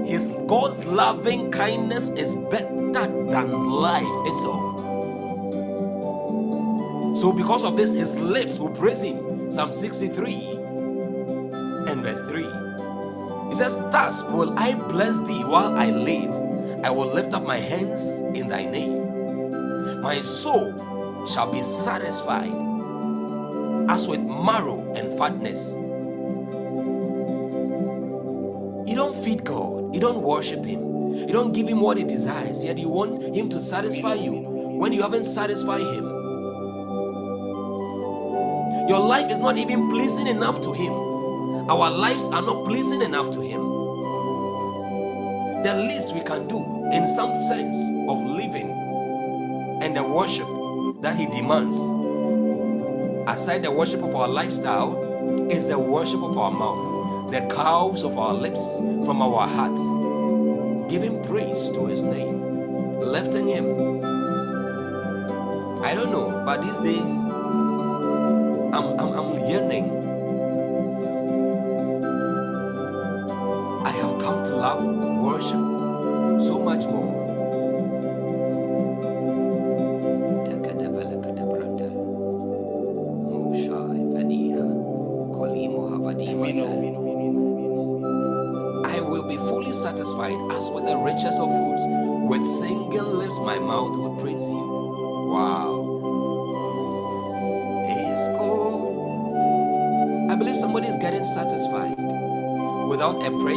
[0.05, 4.75] His God's loving kindness is better than life itself.
[7.17, 9.49] So, because of this, his lips will praise him.
[9.49, 10.35] Psalm 63
[11.87, 12.43] and verse 3.
[13.49, 16.49] He says, Thus will I bless thee while I live.
[16.85, 18.88] I will lift up my hands in thy name.
[20.09, 22.55] My soul shall be satisfied
[23.91, 25.75] as with marrow and fatness.
[28.89, 32.65] You don't feed God, you don't worship Him, you don't give Him what He desires,
[32.65, 34.33] yet you want Him to satisfy you
[34.81, 36.05] when you haven't satisfied Him.
[38.89, 40.91] Your life is not even pleasing enough to Him.
[41.69, 43.61] Our lives are not pleasing enough to Him.
[45.65, 47.77] The least we can do, in some sense,
[48.09, 48.68] of living
[50.09, 50.49] worship
[51.03, 51.77] that He demands,
[53.31, 54.97] aside the worship of our lifestyle,
[55.51, 59.83] is the worship of our mouth, the calves of our lips, from our hearts,
[60.91, 63.99] giving praise to His name, lifting Him.
[65.85, 69.91] I don't know, but these days, I'm, I'm, I'm yearning.
[73.87, 74.85] I have come to love
[75.23, 76.98] worship so much more.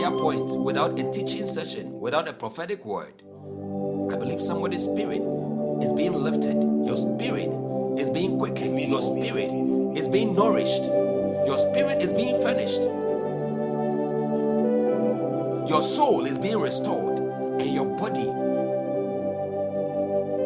[0.01, 3.13] Prayer point, without a teaching session, without a prophetic word.
[4.11, 5.21] I believe somebody's spirit
[5.83, 6.57] is being lifted.
[6.85, 7.49] Your spirit
[7.99, 8.79] is being quickened.
[8.79, 9.51] Your spirit
[9.95, 10.85] is being nourished.
[10.85, 12.81] Your spirit is being furnished.
[15.69, 18.27] Your soul is being restored, and your body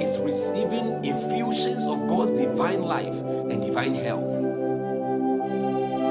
[0.04, 4.30] is receiving infusions of God's divine life and divine health.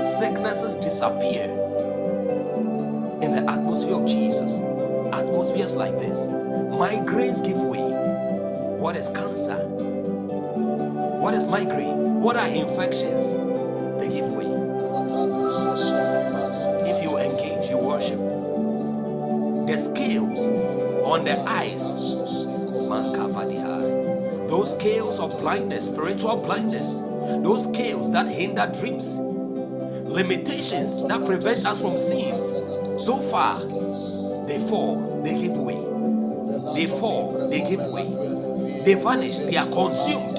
[0.09, 1.64] Sicknesses disappear
[9.05, 9.67] is cancer?
[11.21, 12.21] What is migraine?
[12.21, 13.35] What are infections?
[14.01, 14.47] They give way.
[16.87, 18.19] If you engage, you worship.
[19.67, 20.49] The scales
[21.05, 22.15] on the eyes,
[24.49, 31.81] those scales of blindness, spiritual blindness, those scales that hinder dreams, limitations that prevent us
[31.81, 32.99] from seeing.
[32.99, 33.57] So far,
[34.47, 35.81] they fall, they give way.
[36.75, 38.34] They fall, they give way.
[38.85, 40.39] They vanish, they are consumed.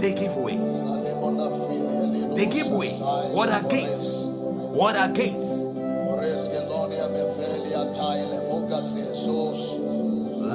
[0.00, 0.56] They give way.
[2.36, 2.90] They give way.
[3.34, 4.24] What are gates?
[4.26, 5.64] What are gates?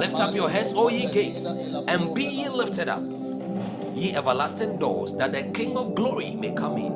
[0.00, 3.02] Lift up your heads, O ye gates, and be ye lifted up,
[3.94, 6.92] ye everlasting doors, that the King of glory may come in.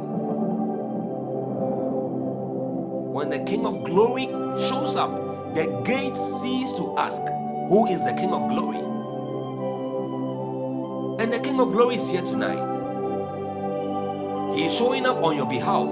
[3.01, 4.27] When the King of glory
[4.59, 5.15] shows up,
[5.55, 7.23] the gates cease to ask,
[7.69, 8.88] Who is the King of glory?
[11.59, 12.85] King of glory is here tonight.
[14.55, 15.89] He is showing up on your behalf.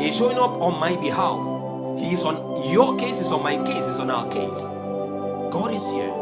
[0.00, 2.00] He is showing up on my behalf.
[2.00, 2.36] He is on
[2.72, 4.66] your case, he's on my case, he's on our case.
[5.52, 6.12] God is here,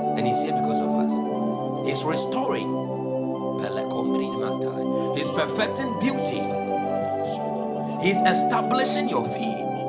[0.00, 1.88] and He's here because of us.
[1.88, 2.92] He's restoring,
[5.16, 6.42] He's perfecting beauty,
[8.02, 9.84] He's establishing your feet.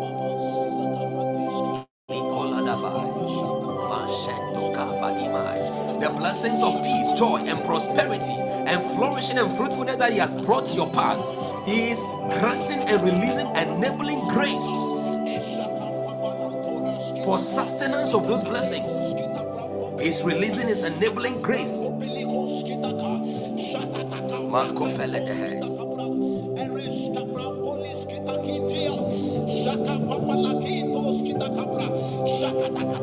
[6.02, 6.79] The blessings of
[7.20, 11.20] joy, and prosperity, and flourishing and fruitfulness that He has brought to your path,
[11.68, 12.00] He is
[12.40, 14.72] granting and releasing enabling grace
[17.26, 18.98] for sustenance of those blessings.
[20.02, 21.84] He's releasing His enabling grace.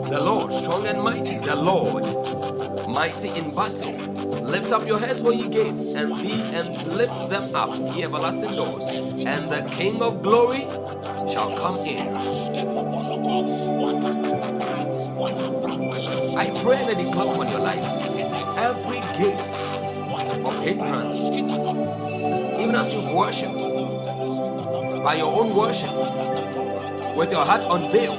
[0.09, 4.06] The Lord, strong and mighty, the Lord, mighty in battle.
[4.47, 8.55] Lift up your heads, O ye gates, and be and lift them up, ye everlasting
[8.55, 10.61] doors, and the King of glory
[11.29, 12.17] shall come in.
[16.37, 17.85] I pray and I declare upon your life
[18.57, 19.51] every gate
[20.47, 21.19] of hindrance,
[22.61, 23.59] even as you've worshipped
[25.03, 25.95] by your own worship,
[27.17, 28.19] with your heart unveiled,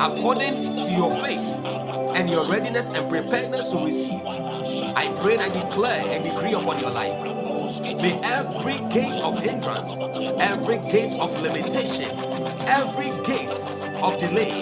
[0.00, 1.38] according to your faith
[2.16, 4.53] and your readiness and preparedness to receive.
[4.96, 7.18] I pray and I declare and decree upon your life.
[7.82, 9.98] May every gate of hindrance,
[10.38, 12.10] every gate of limitation,
[12.68, 14.60] every gate of delay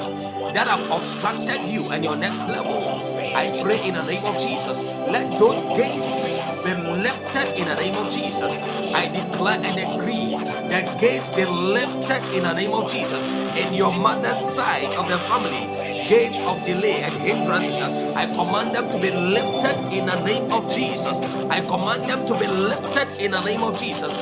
[0.55, 3.01] that have obstructed you and your next level,
[3.35, 4.85] I pray in the name of Jesus.
[4.85, 8.59] Let those gates be lifted in the name of Jesus.
[8.95, 10.37] I declare and agree
[10.69, 13.25] that gates be lifted in the name of Jesus.
[13.57, 15.72] In your mother's side of the family,
[16.13, 20.69] gates of delay and hindrances, I command them to be lifted in the name of
[20.71, 21.37] Jesus.
[21.49, 24.13] I command them to be lifted in the name of Jesus.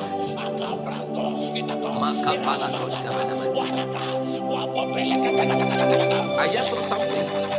[6.38, 7.49] I just saw something.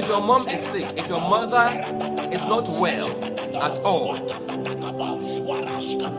[0.00, 1.84] If your mom is sick, if your mother
[2.32, 3.10] is not well
[3.62, 4.16] at all,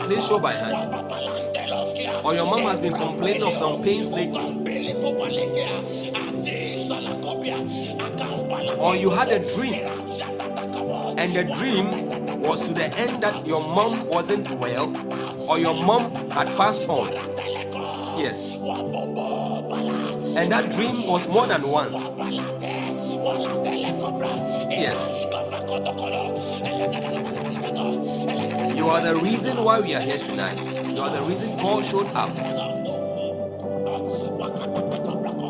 [0.05, 0.93] please show by hand.
[2.23, 4.39] Or your mom has been complaining of some pains lately.
[8.79, 9.87] Or you had a dream,
[11.17, 14.95] and the dream was to the end that your mom wasn't well,
[15.49, 17.11] or your mom had passed on.
[18.19, 18.51] Yes.
[20.37, 22.13] And that dream was more than once.
[24.23, 25.25] Yes.
[28.77, 30.57] You are the reason why we are here tonight.
[30.87, 32.31] You are the reason God showed up.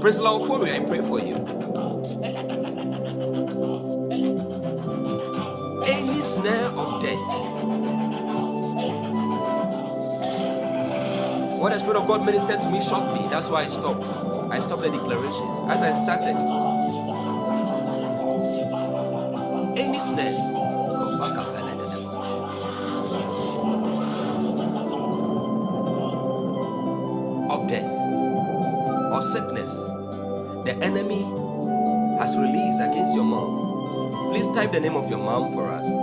[0.02, 1.36] Priscilla Ofori, I pray for you.
[5.86, 7.20] Any snare of death,
[11.60, 13.28] what the Spirit of God ministered to me shocked me.
[13.30, 14.08] That's why I stopped.
[14.52, 15.62] I stopped the declarations.
[15.68, 16.38] As I started,
[34.82, 36.01] name of your mom for us.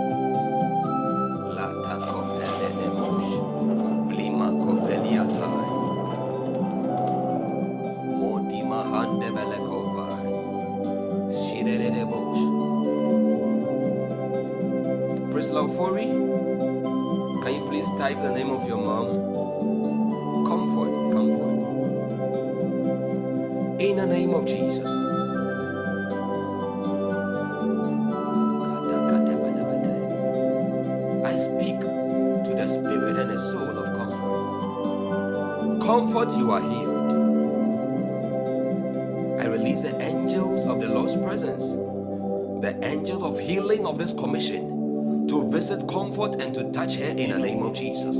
[43.99, 48.17] This commission to visit comfort and to touch her in the name of Jesus.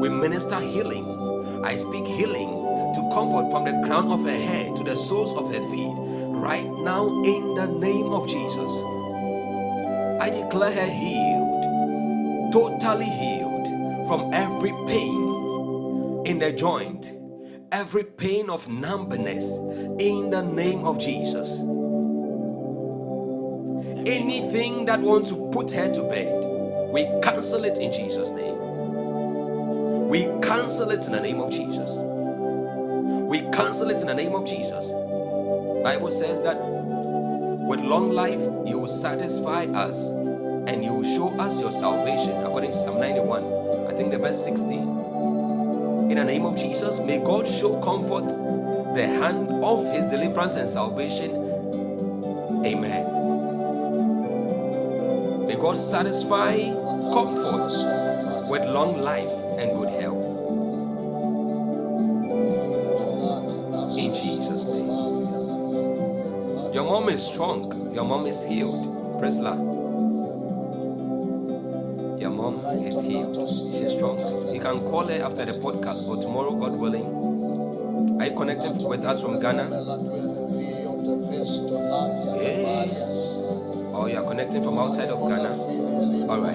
[0.00, 1.62] We minister healing.
[1.64, 2.48] I speak healing
[2.94, 5.94] to comfort from the crown of her head to the soles of her feet.
[6.28, 8.82] Right now, in the name of Jesus,
[10.20, 13.66] I declare her healed, totally healed
[14.08, 17.12] from every pain in the joint,
[17.70, 19.56] every pain of numbness
[19.98, 21.62] in the name of Jesus.
[24.08, 26.44] Anything that wants to put her to bed,
[26.90, 28.58] we cancel it in Jesus' name.
[30.08, 31.96] We cancel it in the name of Jesus.
[33.12, 34.92] We cancel it in the name of Jesus.
[35.84, 36.56] Bible says that
[37.68, 42.72] with long life you will satisfy us and you will show us your salvation according
[42.72, 43.44] to Psalm 91.
[43.88, 44.80] I think the verse 16.
[46.10, 48.28] In the name of Jesus, may God show comfort
[48.94, 51.58] the hand of his deliverance and salvation.
[52.64, 53.07] Amen.
[55.60, 56.56] God satisfy
[57.12, 57.72] comfort
[58.48, 60.24] with long life and good health.
[63.98, 64.86] In Jesus' name.
[66.72, 67.92] Your mom is strong.
[67.92, 69.18] Your mom is healed.
[69.18, 69.38] Praise
[72.20, 73.36] Your mom is healed.
[73.48, 74.18] She's strong.
[74.54, 78.20] You can call her after the podcast, but tomorrow, God willing.
[78.20, 79.68] Are you connected with us from Ghana?
[82.40, 83.17] Yeah.
[84.38, 85.50] Connecting from outside of Ghana?
[86.30, 86.54] All right.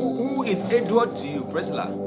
[0.00, 1.99] Who, who is Edward to you, Priscilla?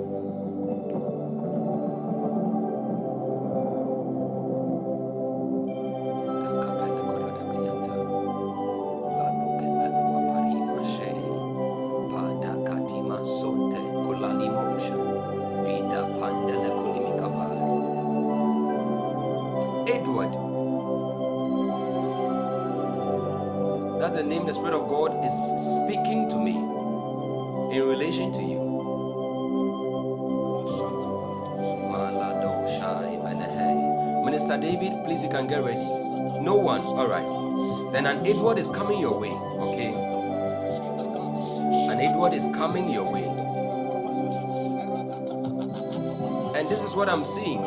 [47.24, 47.64] I'm seeing.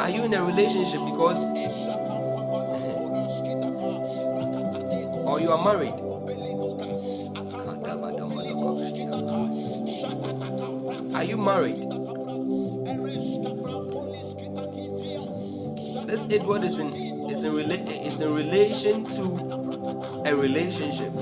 [0.00, 1.52] Are you in a relationship because
[5.24, 5.94] or you are married?
[11.14, 11.76] Are you married?
[16.08, 16.92] This Edward is in
[17.30, 19.22] is in rela- is in relation to
[20.26, 21.12] a relationship.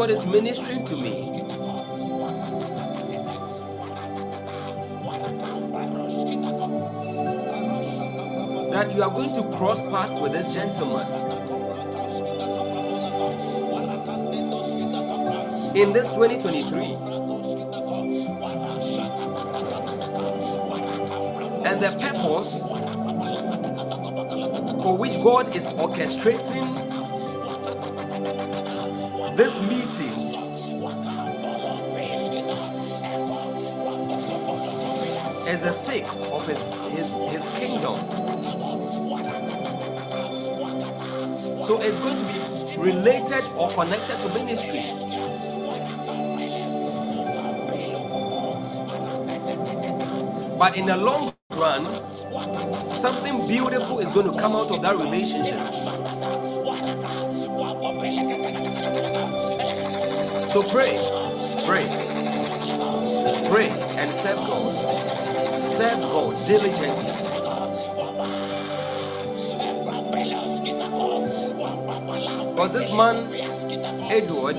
[0.00, 1.28] God is ministering to me.
[8.72, 11.06] That you are going to cross path with this gentleman.
[15.76, 16.94] In this 2023.
[21.66, 22.66] And the purpose
[24.82, 26.49] for which God is orchestrating
[35.80, 37.98] sake of his, his, his kingdom.
[41.62, 44.84] So it's going to be related or connected to ministry.
[50.58, 55.60] But in the long run, something beautiful is going to come out of that relationship.
[60.50, 60.98] So pray,
[61.64, 61.86] pray,
[63.48, 65.19] pray, and serve God.
[65.70, 67.12] Serve God diligently.
[72.50, 73.32] Because this man,
[74.10, 74.56] Edward,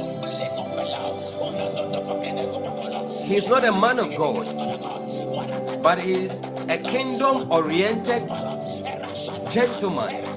[3.26, 8.30] he's not a man of God, but he's a kingdom oriented
[9.49, 10.31] gentleman.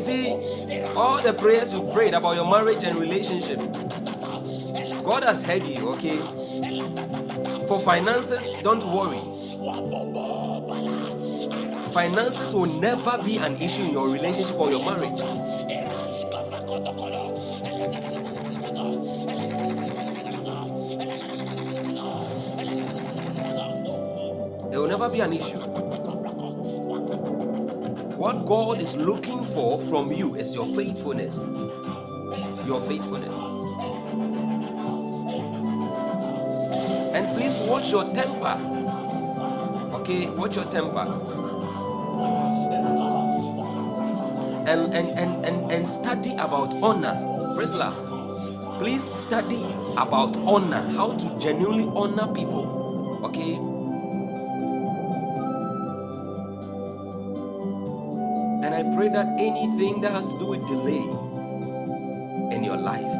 [0.00, 0.32] see,
[0.96, 3.58] all the prayers you prayed about your marriage and relationship,
[5.04, 6.18] God has heard you, okay?
[7.66, 9.20] For finances, don't worry.
[11.92, 15.20] Finances will never be an issue in your relationship or your marriage.
[24.70, 25.59] There will never be an issue.
[28.50, 31.46] God is looking for from you is your faithfulness.
[32.66, 33.38] Your faithfulness.
[37.14, 38.58] And please watch your temper.
[40.00, 41.06] Okay, watch your temper.
[44.66, 47.54] And and and and, and study about honor.
[47.54, 47.94] Priscilla,
[48.80, 49.62] please study
[49.96, 52.79] about honor, how to genuinely honor people.
[59.00, 61.00] Pray that anything that has to do with delay
[62.54, 63.10] in your life,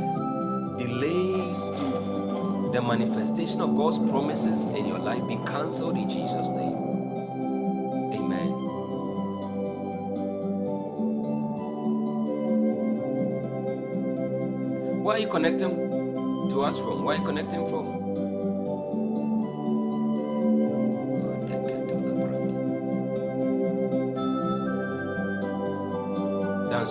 [0.76, 6.76] delays to the manifestation of God's promises in your life be cancelled in Jesus' name.
[8.12, 8.48] Amen.
[15.02, 17.04] Where are you connecting to us from?
[17.04, 17.99] Where are you connecting from?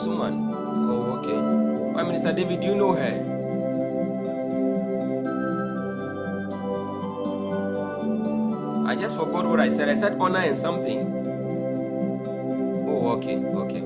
[0.08, 1.94] Oh, okay.
[1.94, 3.46] Why, Minister David, do you know her?
[8.88, 9.90] I just forgot what I said.
[9.90, 11.28] I said honor and something.
[12.88, 13.82] Oh, okay, okay.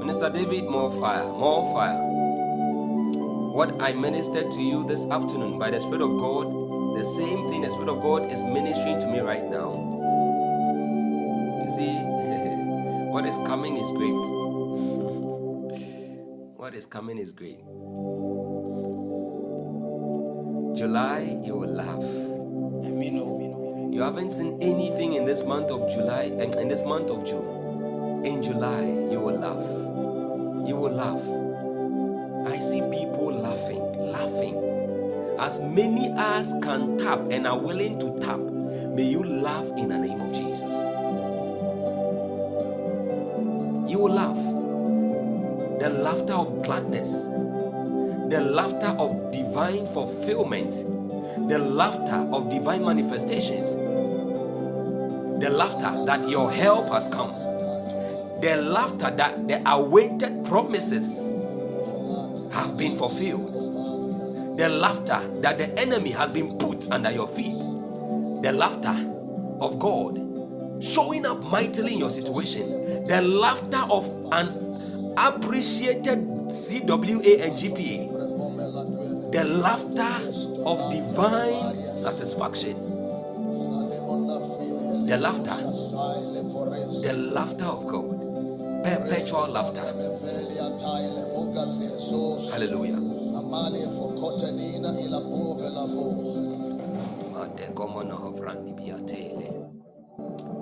[0.00, 2.00] Minister David, more fire, more fire.
[3.54, 6.63] What I ministered to you this afternoon by the Spirit of God,
[7.84, 9.74] Spirit of God is ministering to me right now.
[11.62, 11.92] You see,
[13.12, 14.08] what is coming is great.
[16.56, 17.58] what is coming is great.
[20.74, 22.00] July, you will laugh.
[22.00, 23.90] Oh.
[23.92, 28.24] You haven't seen anything in this month of July and in this month of June.
[28.24, 29.73] In July, you will laugh.
[35.54, 39.98] As many as can tap and are willing to tap, may you laugh in the
[39.98, 40.74] name of Jesus.
[43.88, 44.34] You will laugh.
[45.78, 50.72] The laughter of gladness, the laughter of divine fulfillment,
[51.48, 57.30] the laughter of divine manifestations, the laughter that your help has come,
[58.40, 61.36] the laughter that the awaited promises
[62.52, 63.53] have been fulfilled,
[64.56, 67.58] the laughter that the enemy has been put under your feet,
[68.42, 68.94] the laughter
[69.60, 70.24] of God
[70.82, 72.68] showing up mightily in your situation,
[73.06, 74.48] the laughter of an
[75.16, 76.18] appreciated
[76.48, 78.12] CWA and GPA,
[79.32, 80.14] the laughter
[80.66, 82.74] of divine satisfaction,
[85.06, 85.56] the laughter,
[87.02, 89.80] the laughter of God, perpetual laughter.
[92.52, 93.03] Hallelujah.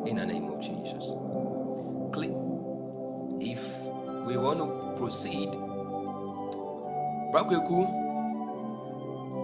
[0.06, 1.12] In the name of Jesus.
[2.12, 2.32] Click.
[3.40, 3.64] If
[4.26, 5.48] we want to proceed,
[7.32, 7.80] Brakweku,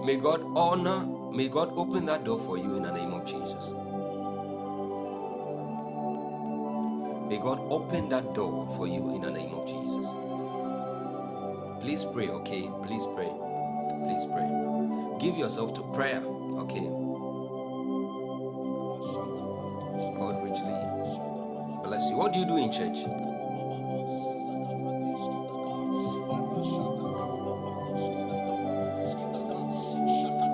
[0.05, 0.99] may God honor,
[1.33, 3.73] may God open that door for you in the name of Jesus.
[7.27, 10.13] May God open that door for you in the name of Jesus.
[11.79, 12.69] Please pray, okay?
[12.83, 13.31] Please pray.
[14.03, 14.49] Please pray.
[15.19, 16.21] Give yourself to prayer,
[16.59, 16.87] okay?
[20.17, 20.99] God richly
[21.83, 22.17] bless you.
[22.17, 22.99] What do you do in church?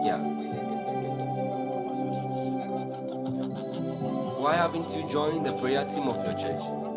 [0.05, 0.17] Yeah.
[4.39, 6.94] Why haven't you joined the prayer team of your church?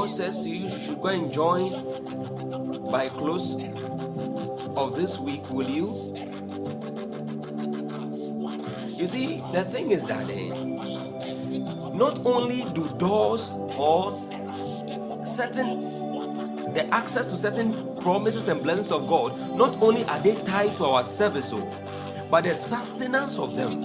[0.00, 3.56] God says to you, you should go and join by close
[4.74, 6.14] of this week, will you?
[8.96, 10.48] You see, the thing is that eh,
[11.92, 14.16] not only do doors or
[15.22, 20.78] certain the access to certain promises and blessings of God, not only are they tied
[20.78, 23.82] to our service, oh, but the sustenance of them.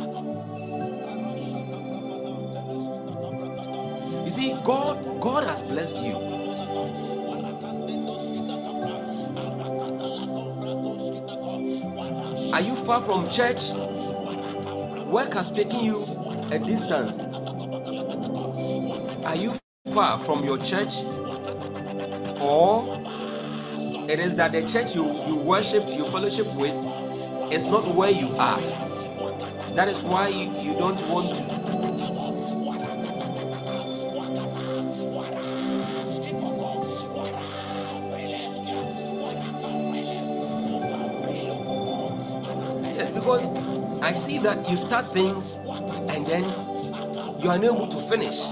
[4.23, 6.15] You see, God, God has blessed you.
[12.53, 13.72] Are you far from church?
[15.07, 16.03] Work has taken you
[16.52, 17.22] a distance.
[19.26, 19.56] Are you
[19.91, 20.93] far from your church?
[22.39, 23.02] Or
[24.07, 26.76] It is that the church you, you worship, you fellowship with,
[27.52, 28.61] is not where you are.
[29.73, 31.55] That is why you, you don't want to.
[44.15, 46.43] See that you start things and then
[47.39, 48.43] you are unable to finish.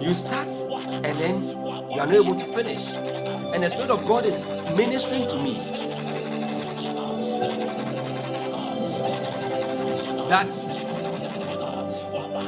[0.00, 1.42] You start and then
[1.90, 2.92] you are unable to finish.
[2.92, 5.54] And the Spirit of God is ministering to me
[10.28, 10.46] that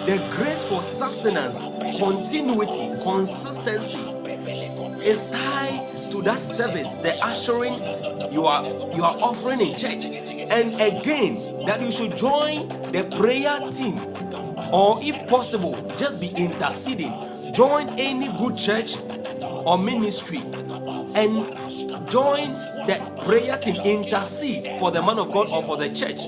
[0.07, 1.67] the grace for sustenance,
[1.99, 3.99] continuity, consistency
[5.09, 7.75] is tied to that service, the ushering
[8.33, 10.07] you are you are offering in church.
[10.07, 13.99] And again, that you should join the prayer team,
[14.73, 17.13] or if possible, just be interceding.
[17.53, 18.97] Join any good church
[19.41, 20.39] or ministry
[21.17, 21.57] and
[22.11, 22.53] join
[22.87, 26.21] the prayer team, intercede for the man of God or for the church.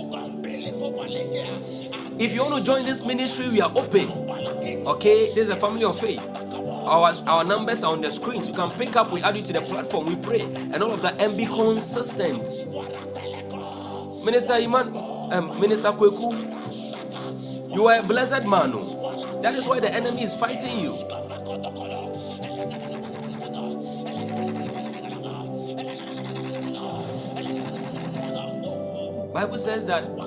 [2.20, 4.10] If you want to join this ministry, we are open.
[4.88, 6.18] Okay, this is a family of faith.
[6.20, 8.48] Our, our numbers are on the screens.
[8.48, 11.02] You can pick up, we add you to the platform, we pray, and all of
[11.02, 12.42] that, and be consistent.
[14.24, 14.94] Minister Iman,
[15.32, 18.72] um, Minister Kweku, you are a blessed man.
[18.74, 19.40] oh.
[19.42, 20.94] That is why the enemy is fighting you.
[29.32, 30.04] Bible says that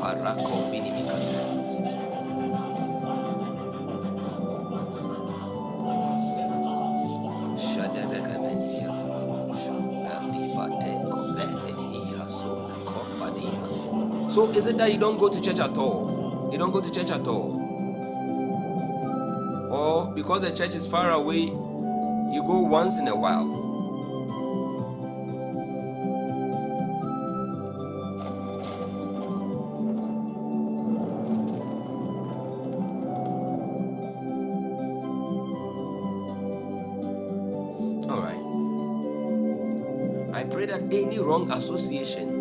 [0.00, 0.95] Parakombini
[14.36, 16.50] So is it that you don't go to church at all?
[16.52, 17.56] You don't go to church at all?
[19.72, 23.50] Or because the church is far away, you go once in a while?
[38.10, 38.44] All right.
[40.36, 42.35] I pray that any wrong association,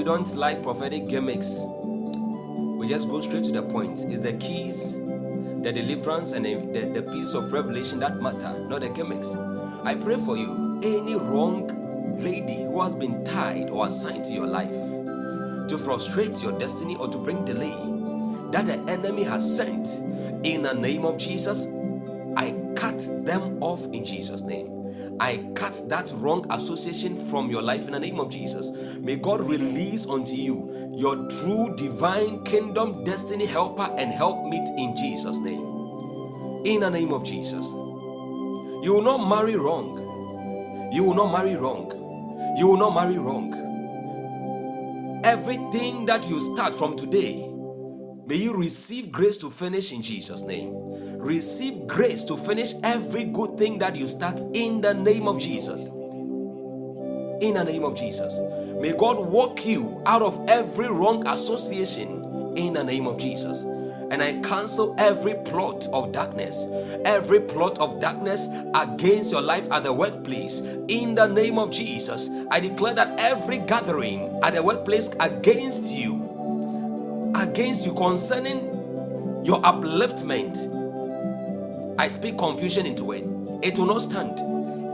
[0.00, 1.62] we don't like prophetic gimmicks.
[1.66, 4.02] We just go straight to the point.
[4.08, 8.80] It's the keys, the deliverance, and the, the, the piece of revelation that matter, not
[8.80, 9.36] the gimmicks.
[9.84, 14.46] I pray for you, any wrong lady who has been tied or assigned to your
[14.46, 17.76] life to frustrate your destiny or to bring delay
[18.52, 19.86] that the enemy has sent
[20.46, 21.68] in the name of Jesus,
[22.38, 24.79] I cut them off in Jesus' name.
[25.20, 28.70] I cut that wrong association from your life in the name of Jesus.
[29.00, 34.96] May God release unto you your true divine kingdom destiny helper and help meet in
[34.96, 35.66] Jesus' name.
[36.64, 37.66] In the name of Jesus.
[38.82, 40.88] You will not marry wrong.
[40.90, 41.92] You will not marry wrong.
[42.56, 43.52] You will not marry wrong.
[45.24, 47.46] Everything that you start from today,
[48.30, 50.70] may you receive grace to finish in Jesus' name.
[51.18, 55.88] Receive grace to finish every good thing that you start in the name of Jesus.
[55.88, 58.38] In the name of Jesus.
[58.80, 63.64] May God walk you out of every wrong association in the name of Jesus.
[63.64, 66.66] And I cancel every plot of darkness,
[67.04, 68.46] every plot of darkness
[68.76, 70.60] against your life at the workplace.
[70.86, 76.29] In the name of Jesus, I declare that every gathering at the workplace against you,
[77.34, 78.60] against you concerning
[79.44, 80.56] your upliftment,
[81.98, 83.24] I speak confusion into it.
[83.62, 84.40] It will not stand.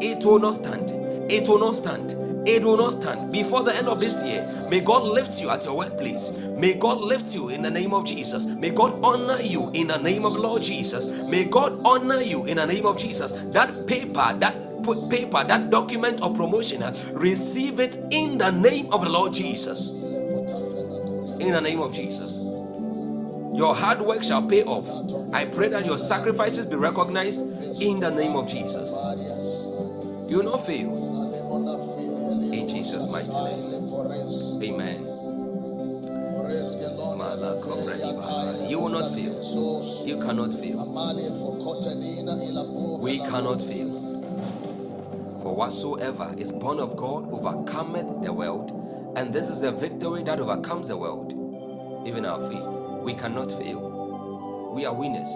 [0.03, 0.91] It will not stand.
[1.31, 2.15] It will not stand.
[2.49, 4.47] It will not stand before the end of this year.
[4.71, 6.31] May God lift you at your workplace.
[6.57, 8.47] May God lift you in the name of Jesus.
[8.47, 11.23] May God honor you in the name of Lord Jesus.
[11.25, 13.33] May God honor you in the name of Jesus.
[13.53, 14.55] That paper, that
[15.11, 16.83] paper, that document of promotion,
[17.15, 19.93] receive it in the name of the Lord Jesus.
[21.47, 22.41] In the name of Jesus.
[23.57, 24.91] Your hard work shall pay off.
[25.33, 27.41] I pray that your sacrifices be recognized
[27.81, 28.97] in the name of Jesus.
[30.29, 30.91] You will not fail.
[32.53, 34.75] In Jesus' mighty name.
[34.75, 35.07] Amen.
[38.69, 39.41] You will not fail.
[40.05, 40.85] You cannot fail.
[43.01, 43.91] We cannot fail.
[45.41, 48.73] For whatsoever is born of God overcometh the world,
[49.17, 51.33] and this is the victory that overcomes the world,
[52.07, 53.03] even our faith.
[53.03, 54.71] We cannot fail.
[54.75, 55.33] We are winners.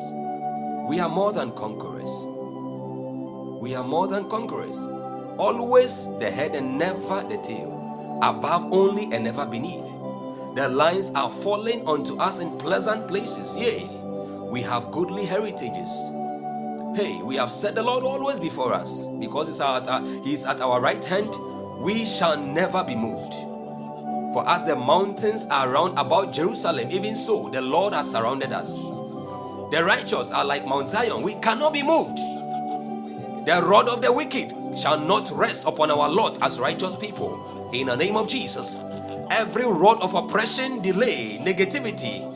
[0.86, 2.10] We are more than conquerors.
[3.62, 4.78] We are more than conquerors.
[5.38, 8.18] Always the head and never the tail.
[8.22, 9.86] Above only and never beneath.
[10.56, 13.56] The lines are falling unto us in pleasant places.
[13.56, 13.88] Yea,
[14.50, 15.90] we have goodly heritages.
[16.94, 21.34] Hey, we have set the Lord always before us because he's at our right hand.
[21.78, 23.32] We shall never be moved.
[24.32, 28.80] For as the mountains are round about Jerusalem, even so the Lord has surrounded us.
[28.80, 32.18] The righteous are like Mount Zion, we cannot be moved.
[33.46, 37.70] The rod of the wicked shall not rest upon our lot as righteous people.
[37.72, 38.76] In the name of Jesus,
[39.30, 42.29] every rod of oppression, delay, negativity,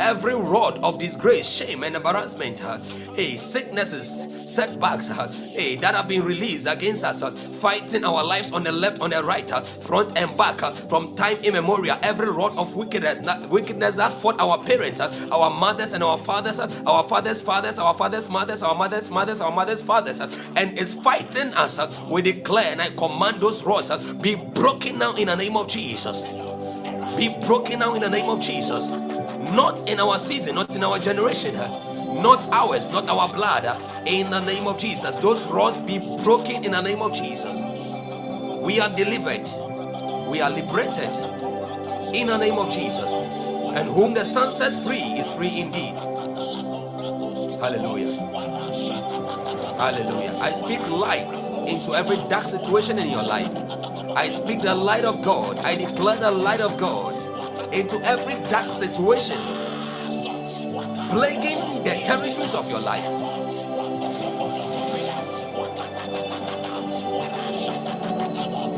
[0.00, 2.78] Every rod of disgrace, shame, and embarrassment, uh,
[3.16, 8.52] hey, sicknesses, setbacks, uh, hey, that have been released against us, uh, fighting our lives
[8.52, 11.96] on the left, on the right, uh, front and back, uh, from time immemorial.
[12.04, 16.60] Every rod of wickedness, wickedness that fought our parents, uh, our mothers and our fathers,
[16.60, 20.20] our fathers' fathers, our fathers' mothers, our mothers' mothers, our mothers' fathers,
[20.56, 22.00] and is fighting us.
[22.08, 23.90] We declare and I command those rods
[24.22, 26.24] be broken now in the name of Jesus
[27.16, 28.90] be broken now in the name of Jesus.
[28.90, 33.64] Not in our season, not in our generation, not ours, not our blood.
[34.06, 37.62] In the name of Jesus, those rods be broken in the name of Jesus.
[38.62, 39.48] We are delivered,
[40.28, 41.14] we are liberated
[42.14, 43.12] in the name of Jesus.
[43.14, 45.94] And whom the Son set free is free indeed.
[47.60, 48.16] Hallelujah.
[49.76, 50.38] Hallelujah.
[50.40, 51.34] I speak light
[51.68, 53.52] into every dark situation in your life.
[54.14, 55.58] I speak the light of God.
[55.58, 59.38] I declare the light of God into every dark situation
[61.08, 63.04] plaguing the territories of your life.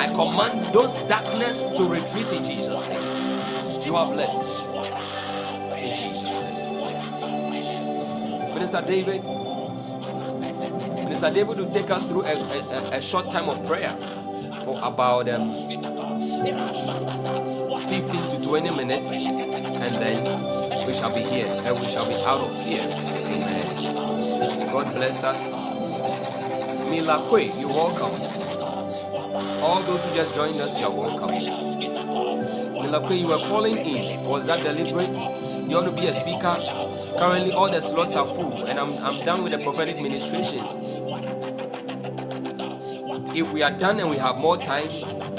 [0.00, 3.82] I command those darkness to retreat in Jesus' name.
[3.84, 4.44] You are blessed.
[5.78, 6.84] In Jesus' name.
[8.54, 9.24] Minister David,
[11.04, 14.13] Minister David will take us through a, a, a short time of prayer
[14.64, 15.52] for about um,
[17.86, 22.40] 15 to 20 minutes, and then we shall be here and we shall be out
[22.40, 22.82] of here.
[22.82, 24.70] Amen.
[24.72, 25.52] God bless us.
[26.88, 28.20] Milakwe, you're welcome.
[29.62, 31.28] All those who just joined us, you're welcome.
[31.30, 34.22] Milakwe, you were calling in.
[34.22, 35.16] Was that deliberate?
[35.16, 36.56] You want to be a speaker?
[37.18, 40.78] Currently, all the slots are full, and I'm, I'm done with the prophetic ministrations.
[43.34, 44.88] If we are done and we have more time,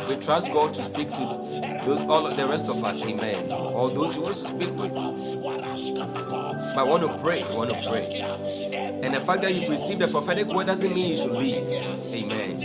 [0.10, 3.50] we trust God to speak to those all the rest of us, amen.
[3.52, 4.94] Or those He wants to speak with.
[4.94, 8.20] But I want to pray, I want to pray.
[9.02, 11.68] And the fact that you've received the prophetic word doesn't mean you should leave.
[11.70, 12.62] Amen.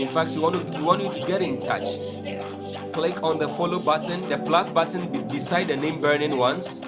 [0.00, 1.96] In fact, we want, to, we want you to get in touch.
[2.92, 6.80] Click on the follow button, the plus button beside the name burning ones.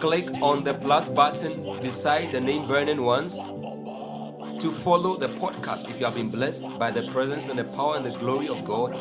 [0.00, 3.40] Click on the plus button beside the name burning ones
[4.60, 7.96] to follow the podcast if you have been blessed by the presence and the power
[7.96, 8.94] and the glory of God,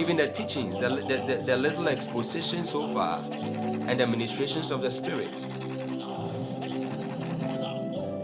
[0.00, 4.82] even the teachings, the, the, the, the little exposition so far, and the ministrations of
[4.82, 5.30] the Spirit.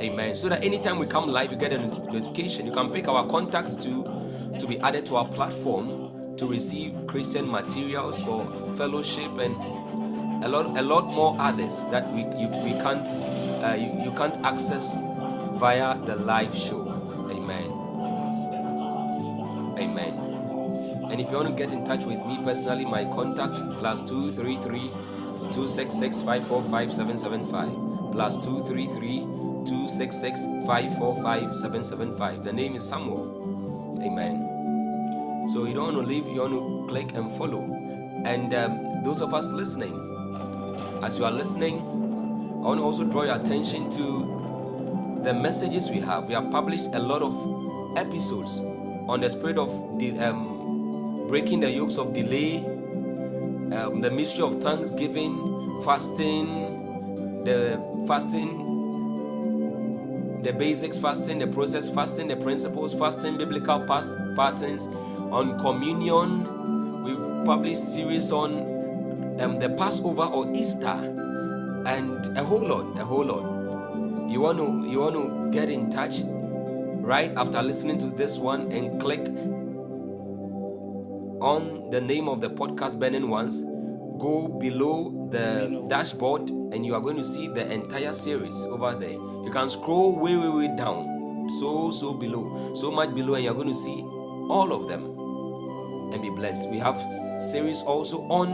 [0.01, 0.36] Amen.
[0.36, 2.66] So that anytime we come live, you get a notification.
[2.66, 4.05] You can pick our contact to
[4.59, 9.56] to be added to our platform to receive Christian materials for fellowship and
[10.44, 13.06] a lot a lot more others that we you, we can't
[13.64, 14.97] uh, you, you can't access
[15.60, 16.88] via the live show.
[17.30, 17.70] Amen.
[19.78, 20.14] Amen.
[21.10, 24.32] And if you want to get in touch with me personally, my contact plus two
[24.32, 24.90] three three
[25.52, 27.70] two six six five four five seven seven five
[28.10, 29.26] plus two three three
[29.66, 32.42] two six six five four five seven seven five.
[32.42, 33.98] The name is Samuel.
[34.02, 35.46] Amen.
[35.46, 37.62] So you don't want to leave, you want to click and follow.
[38.24, 39.94] And um, those of us listening,
[41.02, 44.39] as you are listening, I want to also draw your attention to
[45.22, 46.28] the messages we have.
[46.28, 48.62] We have published a lot of episodes
[49.09, 54.55] on the spirit of the um, breaking the yokes of delay, um, the mystery of
[54.62, 58.66] thanksgiving, fasting, the fasting,
[60.42, 64.86] the basics, fasting, the process, fasting, the principles, fasting, biblical past patterns,
[65.32, 67.05] on communion.
[67.05, 68.59] We've published series on
[69.40, 70.86] um, the Passover or Easter,
[71.86, 73.59] and a whole lot, a whole lot.
[74.31, 76.20] You want to you want to get in touch
[77.02, 79.27] right after listening to this one and click
[81.43, 83.61] on the name of the podcast burning ones
[84.20, 89.11] go below the dashboard and you are going to see the entire series over there.
[89.11, 93.55] You can scroll way way way down so so below so much below and you're
[93.55, 94.01] going to see
[94.48, 95.07] all of them
[96.12, 96.70] and be blessed.
[96.70, 96.97] We have
[97.51, 98.48] series also on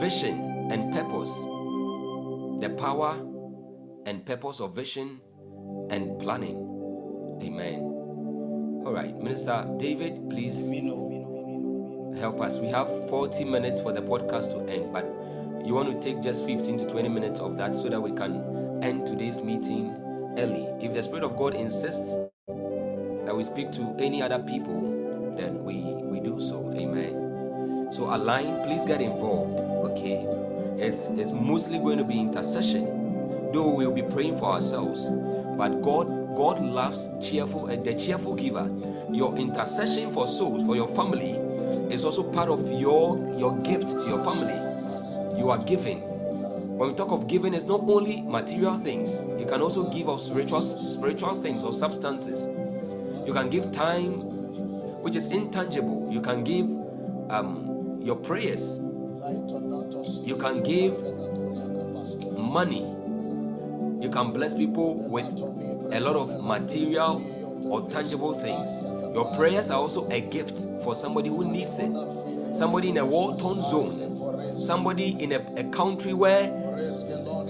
[0.00, 1.32] vision and purpose
[2.60, 3.16] the power
[4.06, 5.20] and purpose of vision
[5.90, 6.56] and planning
[7.42, 7.80] amen
[8.84, 10.68] all right minister david please
[12.18, 12.58] help us.
[12.58, 15.04] We have 40 minutes for the podcast to end, but
[15.64, 18.82] you want to take just 15 to 20 minutes of that so that we can
[18.82, 19.90] end today's meeting
[20.38, 20.66] early.
[20.84, 22.16] If the Spirit of God insists
[22.46, 26.72] that we speak to any other people, then we, we do so.
[26.76, 27.88] Amen.
[27.92, 29.58] So, align, please get involved.
[29.90, 30.26] Okay.
[30.76, 33.03] It's, it's mostly going to be intercession,
[33.54, 35.06] though we'll be praying for ourselves.
[35.56, 38.68] But God God loves cheerful and the cheerful giver.
[39.12, 41.32] Your intercession for souls, for your family,
[41.92, 45.38] is also part of your your gift to your family.
[45.38, 46.00] You are giving.
[46.76, 49.22] When we talk of giving, it's not only material things.
[49.38, 52.48] You can also give of spiritual spiritual things or substances.
[53.26, 54.20] You can give time,
[55.02, 56.10] which is intangible.
[56.12, 56.66] You can give
[57.30, 58.80] um, your prayers.
[60.24, 60.98] You can give
[62.36, 62.93] money.
[64.04, 65.24] You can bless people with
[65.94, 67.24] a lot of material
[67.64, 68.82] or tangible things.
[69.14, 71.90] Your prayers are also a gift for somebody who needs it.
[72.54, 74.60] Somebody in a war torn zone.
[74.60, 76.42] Somebody in a, a country where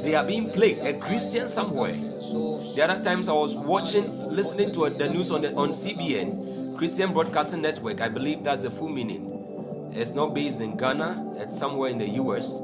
[0.04, 0.78] they are being plagued.
[0.86, 1.90] A Christian somewhere.
[1.92, 7.12] The other times I was watching, listening to the news on, the, on CBN, Christian
[7.12, 8.00] Broadcasting Network.
[8.00, 9.90] I believe that's the full meaning.
[9.92, 12.58] It's not based in Ghana, it's somewhere in the US,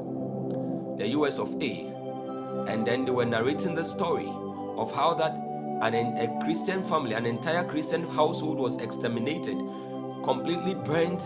[0.97, 1.90] the US of A.
[2.67, 4.31] And then they were narrating the story
[4.77, 5.33] of how that
[5.81, 9.57] an, a Christian family, an entire Christian household was exterminated,
[10.23, 11.21] completely burnt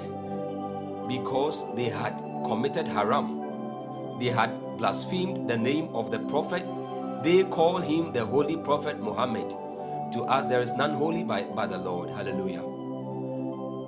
[1.08, 4.18] because they had committed haram.
[4.20, 6.66] They had blasphemed the name of the prophet.
[7.24, 9.50] They call him the holy prophet Muhammad.
[10.14, 12.10] To us, there is none holy by, by the Lord.
[12.10, 12.62] Hallelujah.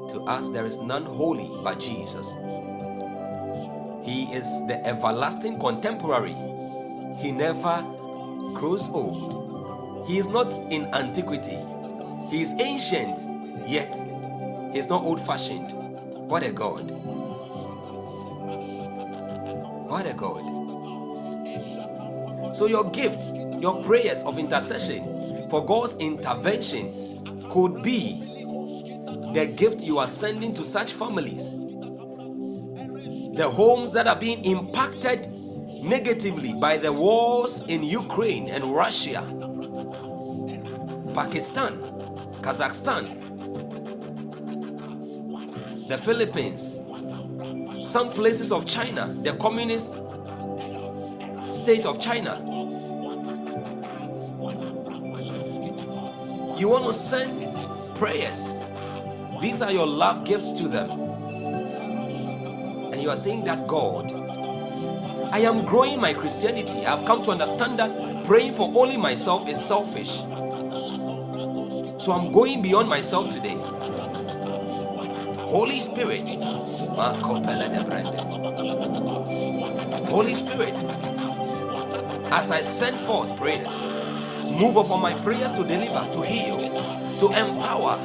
[0.10, 2.34] To us, there is none holy but Jesus.
[4.04, 6.36] He is the everlasting contemporary.
[7.18, 7.82] He never
[8.54, 10.06] grows old.
[10.08, 11.58] He is not in antiquity.
[12.30, 13.20] He is ancient,
[13.68, 13.94] yet
[14.72, 15.72] he is not old fashioned.
[15.74, 16.92] What a God!
[19.88, 20.44] What a God!
[22.56, 28.24] So, your gifts, your prayers of intercession for God's intervention could be
[29.34, 31.52] the gift you are sending to such families.
[31.52, 35.28] The homes that are being impacted
[35.84, 39.22] negatively by the wars in Ukraine and Russia,
[41.14, 41.74] Pakistan,
[42.42, 43.18] Kazakhstan,
[45.88, 46.78] the Philippines,
[47.80, 49.98] some places of China, the communist
[51.52, 52.44] state of China.
[56.58, 58.60] You want to send prayers.
[59.42, 60.90] These are your love gifts to them.
[62.92, 64.12] And you are saying that God,
[65.32, 66.86] I am growing my Christianity.
[66.86, 70.22] I've come to understand that praying for only myself is selfish.
[72.02, 73.58] So I'm going beyond myself today.
[75.48, 76.24] Holy Spirit,
[80.08, 80.74] Holy Spirit,
[82.32, 83.88] as I send forth prayers,
[84.60, 86.58] move upon my prayers to deliver, to heal,
[87.20, 87.98] to empower,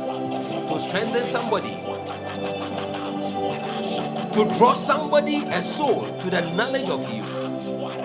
[0.66, 1.77] to strengthen somebody,
[4.32, 7.24] to draw somebody, a soul, to the knowledge of you.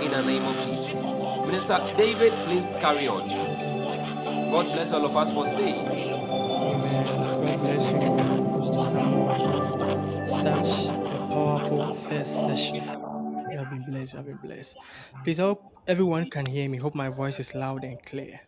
[0.02, 1.06] In the name of Jesus.
[1.46, 3.28] Minister David, please carry on.
[4.52, 5.86] God bless all of us for staying.
[10.30, 12.84] Such a powerful first session.
[13.50, 14.14] You have been blessed.
[14.14, 14.76] Have been blessed.
[15.24, 16.78] Please, hope everyone can hear me.
[16.78, 18.42] Hope my voice is loud and clear.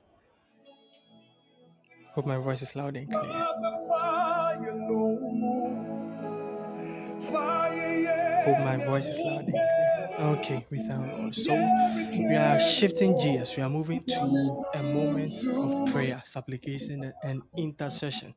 [2.13, 3.45] Hope my voice is loud and clear.
[7.31, 9.98] Hope my voice is loud and clear.
[10.19, 13.55] Okay, thank So we are shifting gears.
[13.55, 18.35] We are moving to a moment of prayer, supplication, and intercession.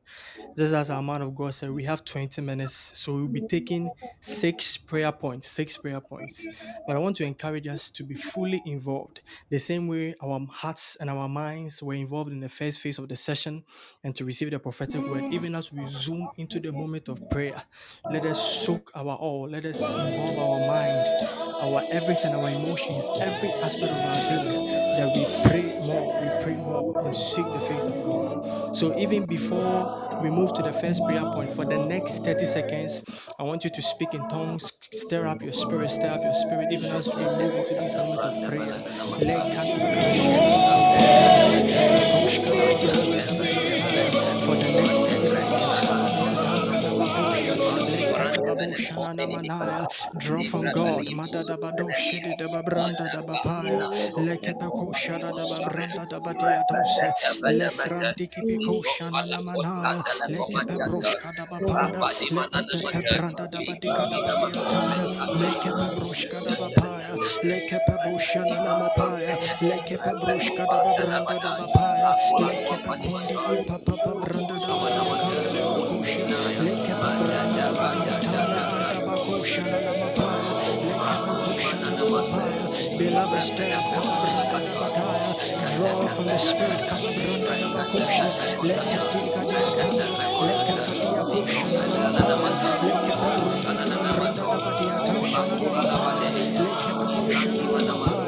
[0.55, 3.91] Just as our man of God said, we have 20 minutes, so we'll be taking
[4.21, 6.47] six prayer points, six prayer points.
[6.87, 9.19] But I want to encourage us to be fully involved,
[9.49, 13.09] the same way our hearts and our minds were involved in the first phase of
[13.09, 13.61] the session,
[14.05, 15.33] and to receive the prophetic word.
[15.33, 17.61] Even as we zoom into the moment of prayer,
[18.09, 19.49] let us soak our all.
[19.49, 24.67] Let us involve our mind, our everything, our emotions, every aspect of our being.
[24.97, 28.75] That we pray more, we pray more, and seek the face of God.
[28.77, 33.03] So even before we move to the first prayer point, for the next 30 seconds,
[33.39, 36.71] I want you to speak in tongues, stir up your spirit, stir up your spirit,
[36.71, 38.73] even as we move into this moment of prayer.
[39.17, 39.25] For
[50.17, 51.07] Draw from God.
[51.07, 53.89] Madada bado shidi da babranda da bapaya.
[54.17, 57.13] Lekebeko shada da babranda da badia dose.
[57.45, 60.03] Lefranti kibiko shana na manaya.
[60.29, 62.05] Lekebe broshka da bapaya.
[62.31, 65.07] Lekebe branda da badika da badia taya.
[65.35, 67.17] Lekebe broshka da bapaya.
[67.43, 69.37] Lekebe boshana na mapaya.
[69.61, 71.57] Lekebe broshka da babranda da
[73.37, 75.43] kundi papa branda da badia
[76.55, 76.82] kanda
[92.83, 94.73] Lekebe boshana na mapaya.
[97.63, 98.27] In the name of Jesus,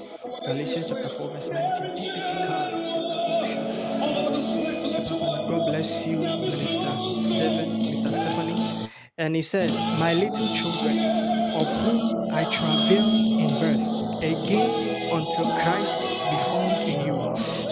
[0.47, 1.95] Galatians chapter 4, verse 19.
[1.99, 4.29] Tipitikaya, debako shananamapaya.
[5.49, 8.09] God bless you, Minister Stephen, Mr.
[8.09, 8.52] Stephanie.
[9.15, 10.97] And he says, My little children,
[11.53, 16.09] of whom I travail in birth, again until Christ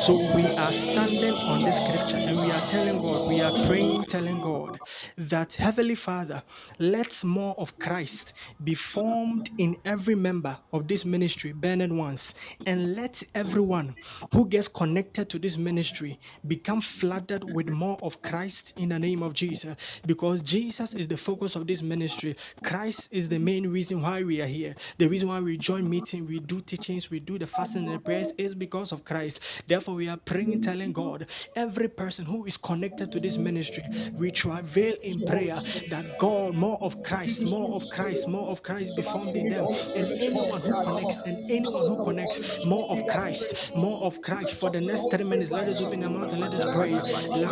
[0.06, 4.06] So we are standing on this scripture and we are telling God, we are praying,
[4.06, 4.80] telling God
[5.16, 6.42] that Heavenly Father,
[6.80, 8.34] let more of Christ
[8.64, 12.34] be formed in every member of this ministry, burning ones,
[12.66, 13.96] and let everyone
[14.34, 19.22] who gets connected to this ministry become flooded with more of Christ in the name
[19.22, 19.76] of Jesus.
[20.08, 22.36] Because Jesus is the focus of this ministry.
[22.64, 24.76] Christ is the main reason why we are here.
[24.98, 28.00] The reason why we join meeting, we do teachings, we do the fasting and the
[28.00, 29.40] prayers is because of Christ.
[29.68, 34.32] Therefore, we are praying, telling God, every person who is connected to this ministry, we
[34.32, 35.60] travail in prayer
[35.90, 39.68] that God, more of Christ, more of Christ, more of Christ be formed in them.
[39.96, 44.56] And anyone who connects, and anyone who connects, more of Christ, more of Christ.
[44.56, 46.92] For the next 10 minutes, let us open our mouth and let us pray.
[46.92, 47.46] Heavenly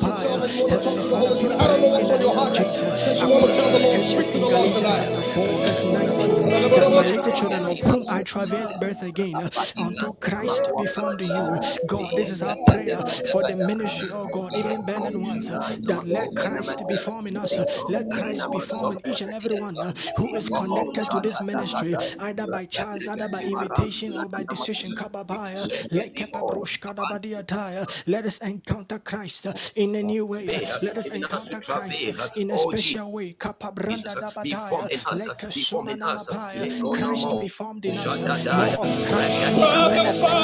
[0.00, 3.20] Father, we pray in the name of Jesus.
[3.20, 7.78] According to the scriptures in Galatians chapter 4, verse 19, that my little children of
[7.78, 9.34] whom I travail birth again
[9.76, 11.58] until Christ be found in you.
[11.86, 16.04] God, this is our prayer for the ministry, oh God, even burning ones, uh, that
[16.06, 17.58] let Christ be formed in us.
[17.58, 21.20] uh, Let Christ be formed in each and every one uh, who is connected to
[21.20, 24.94] this ministry, either by chance, either by invitation or by decision.
[28.06, 30.52] Let us encounter Christ in a new way.
[30.82, 33.34] Let us encounter Christ in a special way.
[33.34, 36.68] Kapabranda dabadaya, lekesumanamapaya.
[36.90, 38.16] Christ be formed in us.
[38.16, 40.22] of Christ, more of Christ, more of Christ.
[40.24, 40.43] Lekepabroshkadabapaya,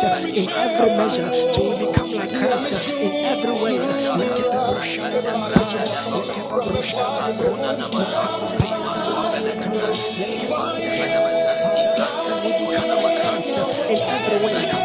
[0.00, 3.74] Christ in every measure, to become like Christ in every way.
[13.90, 14.79] In every way.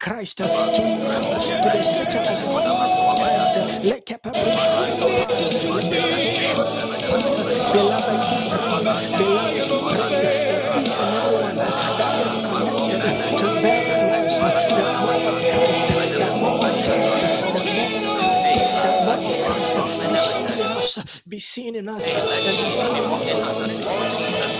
[0.00, 3.50] Christ, to the stature of Christ.
[7.72, 9.18] Beloved, praying.
[9.18, 10.39] Beloved,
[21.28, 24.50] be seen in us, be seen in us, and be seen in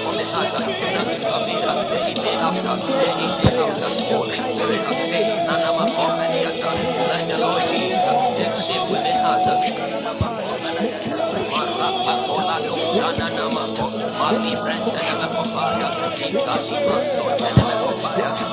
[7.10, 8.04] Let the Lord Jesus
[8.38, 9.46] take shape within us.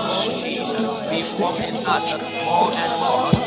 [0.09, 0.73] Oh Jesus,
[1.09, 3.46] be forming us more and more.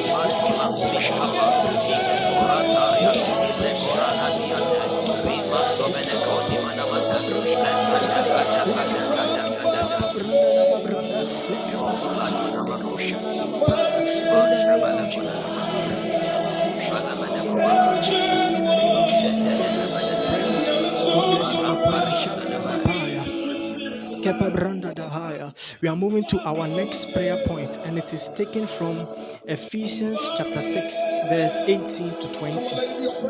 [25.81, 29.07] We are moving to our next prayer point, and it is taken from
[29.45, 30.93] Ephesians chapter 6,
[31.29, 32.59] verse 18 to 20.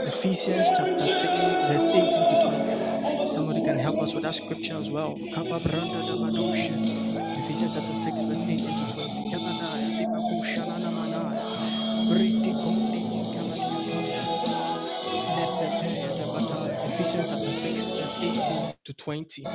[0.07, 2.41] Ephesians chapter 6, verse 18 to
[2.76, 3.28] 20.
[3.34, 5.15] Somebody can help us with that scripture as well.
[5.18, 5.44] Ephesians
[7.73, 8.64] chapter 6, verse 18 to
[8.94, 9.02] 20.
[18.91, 19.45] To 20.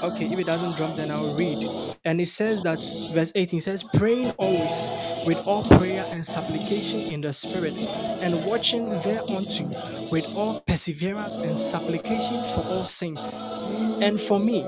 [0.00, 1.68] Okay, if it doesn't drop, then I'll read.
[2.04, 2.78] And it says that
[3.12, 8.86] verse 18 says, praying always with all prayer and supplication in the spirit, and watching
[9.02, 13.34] thereunto with all perseverance and supplication for all saints,
[14.00, 14.62] and for me,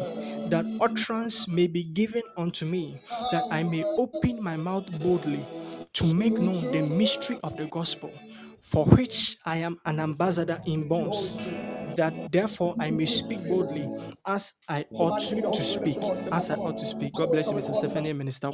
[0.51, 3.01] that utterance may be given unto me,
[3.31, 5.47] that I may open my mouth boldly
[5.95, 8.13] to make known the mystery of the gospel,
[8.63, 11.33] for which I am an ambassador in bonds
[11.97, 13.89] that therefore I may speak boldly
[14.27, 15.99] as I ought to speak.
[16.33, 17.15] As I ought to speak.
[17.15, 17.77] God bless you, Mr.
[17.79, 18.51] Stephanie, Minister.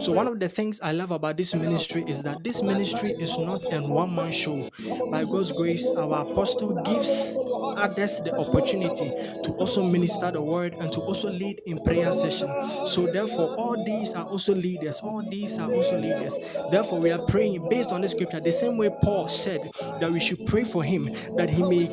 [0.00, 3.36] So, one of the things I love about this ministry is that this ministry is
[3.38, 4.70] not a one man show.
[5.10, 7.36] By God's grace, our apostle gives
[7.76, 9.10] others the opportunity
[9.42, 12.48] to also minister the word and to also lead in prayer session.
[12.86, 15.00] So, therefore, all these are also leaders.
[15.00, 16.38] All these are also leaders.
[16.70, 19.60] Therefore, we are praying based on the scripture, the same way Paul said
[20.00, 21.88] that we should pray for him that he may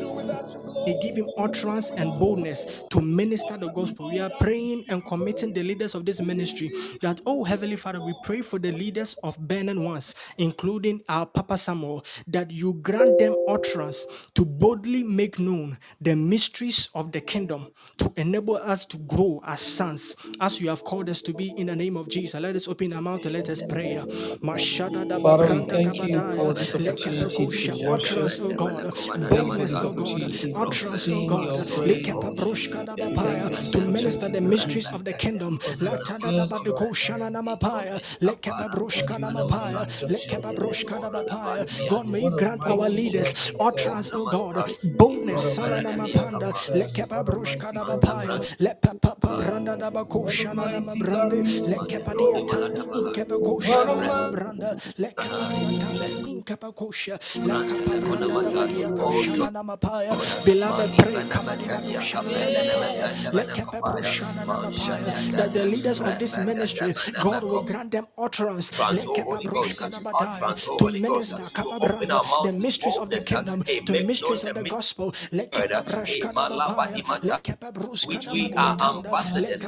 [0.79, 4.09] he give him utterance and boldness to minister the gospel.
[4.09, 8.13] We are praying and committing the leaders of this ministry that, oh Heavenly Father, we
[8.13, 13.37] pray for the leaders of Burning Ones, including our Papa Samuel, that you grant them
[13.47, 19.41] utterance to boldly make known the mysteries of the kingdom, to enable us to grow
[19.45, 22.39] as sons, as you have called us to be in the name of Jesus.
[22.39, 23.99] Let us open our mouth and let us pray.
[25.21, 27.81] Father, thank you for this opportunity to worship.
[27.87, 28.89] Utterance, oh God,
[29.29, 30.31] boldness, oh God,
[30.61, 31.49] utterance, oh God,
[33.71, 35.59] to minister the mysteries of the kingdom.
[41.89, 45.57] God, may grant our leaders utterance, oh God, boldness.
[45.57, 46.95] Let
[60.59, 65.53] Papa Randa Dabako Shana Brande, let Capadia Branda, let Capacosha, let Capacosha, Beloved, pray that
[65.53, 68.71] the leaders of this ministry, God will grant them utterance.
[70.79, 71.43] To minister
[72.43, 75.13] the mysteries of the kingdom, the mysteries of the gospel,
[78.03, 79.67] which we are ambassadors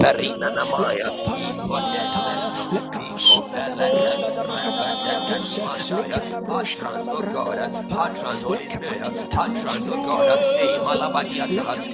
[0.00, 1.10] Perina Namaya,
[6.48, 9.02] utterance, oh God, utterance, Holy Spirit,
[9.36, 10.38] utterance, oh God,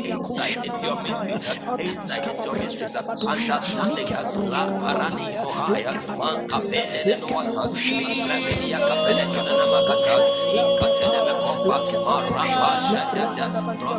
[0.04, 4.08] insight into your mysteries, insight into your mysteries, understanding,
[4.50, 10.14] La Parani, Ohaya, Manka Pene, Water, Libra Media Capella, Tonana Makata,
[10.54, 11.76] Incatene Compa,
[12.06, 13.46] Marapa, Shadada,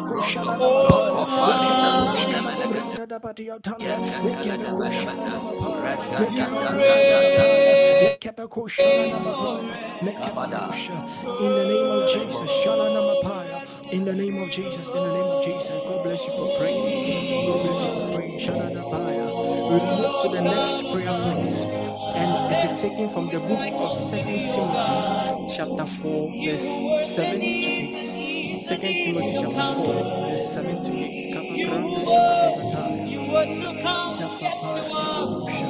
[0.08, 2.93] Rondo, Loco, Parina, Sonemelekata,
[11.24, 12.50] in the name of Jesus.
[13.92, 15.70] In the name of Jesus, in the name of Jesus.
[15.70, 17.48] God bless you for praying.
[17.48, 18.34] God bless you for praying.
[19.70, 21.54] We move to the next prayer point,
[22.16, 27.46] and it is taken from the book of Second Timothy, chapter 4, verse 7 to
[27.46, 27.73] 8.
[28.74, 29.94] Second Timothy chapter 4,
[30.34, 31.34] verse 7 to 8.
[31.34, 31.94] Kappa branda
[33.06, 35.30] You shakadeva were to come Kappa as you paya are.
[35.46, 35.70] kapusha.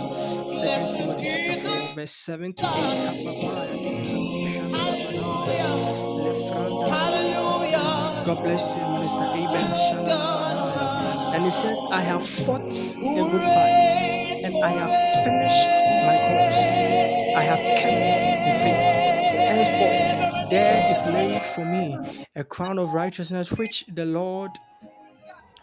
[0.63, 2.63] Second Timothy chapter 4, verse 7 to 8.
[2.63, 3.67] Kappa paya
[6.23, 8.23] Lefranda Hallelujah.
[8.23, 9.67] God bless you, Minister Aben.
[11.35, 14.95] And it says, I have fought a good fight, and I have
[15.27, 15.71] finished
[16.07, 16.63] my course.
[17.35, 17.99] I have kept
[18.47, 18.92] the faith.
[20.53, 24.51] There is laid for me a crown of righteousness, which the Lord,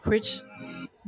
[0.03, 0.41] which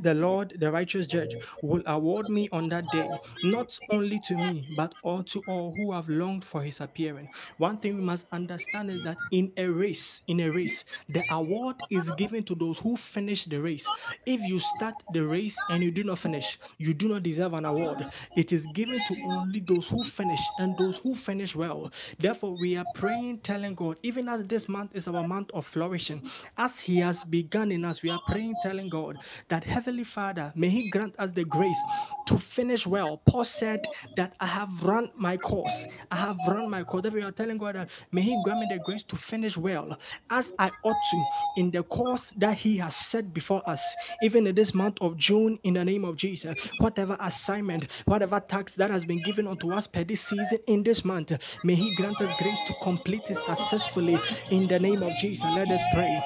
[0.03, 3.09] the Lord, the righteous judge, will award me on that day,
[3.43, 7.31] not only to me, but all to all who have longed for his appearing.
[7.59, 11.85] One thing we must understand is that in a race, in a race, the award
[11.91, 13.93] is given to those who finish the race.
[14.27, 17.65] If you start the race and you do not finish, you do not deserve an
[17.65, 18.07] award.
[18.35, 21.93] It is given to only those who finish and those who finish well.
[22.19, 26.23] Therefore, we are praying, telling God, even as this month is our month of flourishing,
[26.59, 29.19] as He has begun in us, we are praying, telling God
[29.49, 31.77] that Heavenly Father, may He grant us the grace
[32.25, 33.21] to finish well.
[33.27, 33.87] Paul said
[34.17, 35.87] that I have run my course.
[36.11, 37.03] I have run my course.
[37.13, 39.99] We are telling God that may He grant me the grace to finish well
[40.31, 41.25] as I ought to
[41.59, 43.83] in the course that He has set before us,
[44.23, 46.57] even in this month of June, in the name of Jesus.
[46.79, 51.05] Whatever assignment, whatever task that has been given unto us per this season in this
[51.05, 51.33] month,
[51.65, 54.19] may He grant us grace to complete it successfully
[54.51, 55.45] in the name of Jesus.
[55.55, 56.23] Let us pray.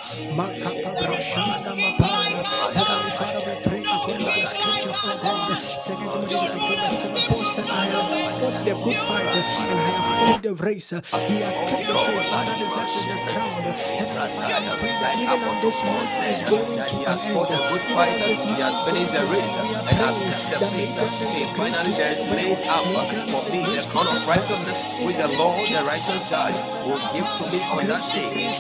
[8.85, 10.91] Good fight and have finished the race.
[10.91, 13.63] He has kept the faith, and that is left is the crown.
[13.63, 17.51] Heavenly Father, pray that even as this Paul is going to he an has fought
[17.51, 20.97] a end, good fight, he has finished the race, and has kept the faith.
[21.35, 22.85] Hey, finally there is laid up
[23.33, 27.45] for me the crown of righteousness with the Lord, the righteous judge, will give to
[27.53, 28.57] me on that day.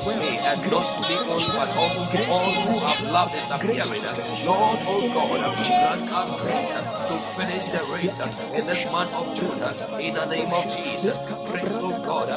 [0.46, 4.02] And not to me only, but also to all who have loved his appearing.
[4.46, 6.74] Lord, oh God, grant us grace
[7.08, 8.18] to finish the race
[8.54, 9.58] in this month of June.
[10.06, 12.28] In the name of Jesus, praise, oh God,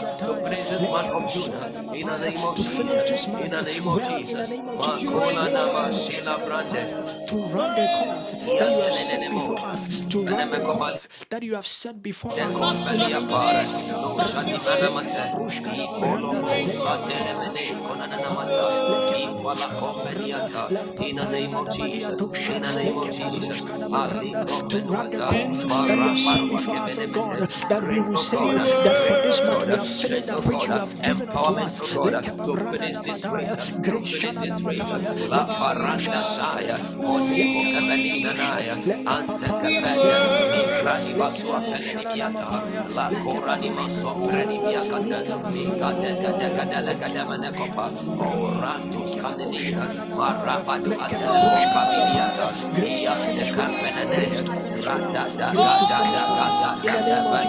[0.43, 1.53] finish this month of June.
[1.93, 4.53] In the name of Jesus, in the name of Jesus.
[4.53, 7.19] Makola nama shila brande.
[7.29, 11.43] to run the course that you have set before us, to run the course that
[11.43, 12.57] you have set before us.
[12.57, 15.23] company apart, no shani manamata,
[15.67, 18.65] i kolobo satele mene konanamata,
[19.13, 20.63] i fala company ata,
[21.05, 23.69] in the name of Jesus, in the name of Jesus, to
[24.89, 28.53] run the course that you have set before us, oh God, that we will say
[28.53, 31.29] that for this of month we have finished strength that of which you have given
[31.29, 31.81] unto empowerment us.
[31.81, 32.13] of God
[32.45, 34.89] to finish this race, to finish this race.
[35.29, 38.73] La Paranda Shaya, Monico Cabanina Naya,
[39.07, 40.17] Ante Capella,
[40.61, 42.49] Igrani Basua Peneniata,
[42.95, 45.19] La Coranima Soprenimiacata,
[45.51, 49.83] Mica de Gadega Gadamanacopa, Orantos Canenia,
[50.15, 52.47] Marabadu Atelecopa Miniata,
[52.81, 54.43] Iante Campenanea,
[54.85, 57.48] Rada da da da da da da da da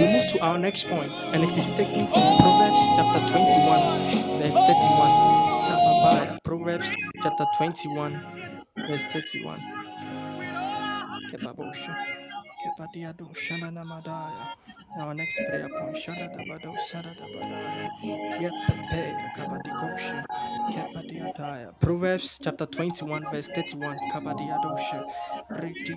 [0.00, 4.54] We move to our next point, and it is taken from Proverbs chapter 21, verse
[4.54, 6.40] 31.
[6.44, 6.86] Proverbs
[7.22, 8.20] chapter 21,
[8.88, 9.60] verse 31.
[12.58, 13.14] Kebabosha.
[13.16, 14.48] Kebadiado, shananamadaya.
[15.00, 17.90] Our next prayer point, Shadadabado, Sadadabadaya.
[18.40, 20.24] Yepepe, Kabadikosha.
[20.70, 21.74] Kebadiadaya.
[21.80, 24.00] Proverbs chapter 21, verse 31.
[24.12, 25.04] Kabadiadosha.
[25.50, 25.96] Riti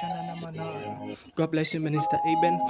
[0.00, 1.18] Shananamanaya.
[1.36, 2.60] God bless you, Minister Aben.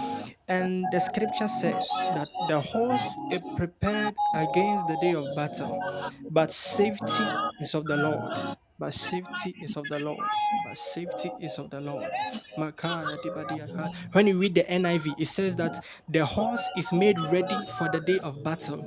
[0.49, 5.87] And the scripture says that the horse is prepared against the day of battle,
[6.31, 8.59] but safety is of the Lord.
[8.79, 10.27] But safety is of the Lord.
[10.69, 12.11] But safety is of the Lord.
[14.13, 18.01] When you read the NIV, it says that the horse is made ready for the
[18.01, 18.85] day of battle,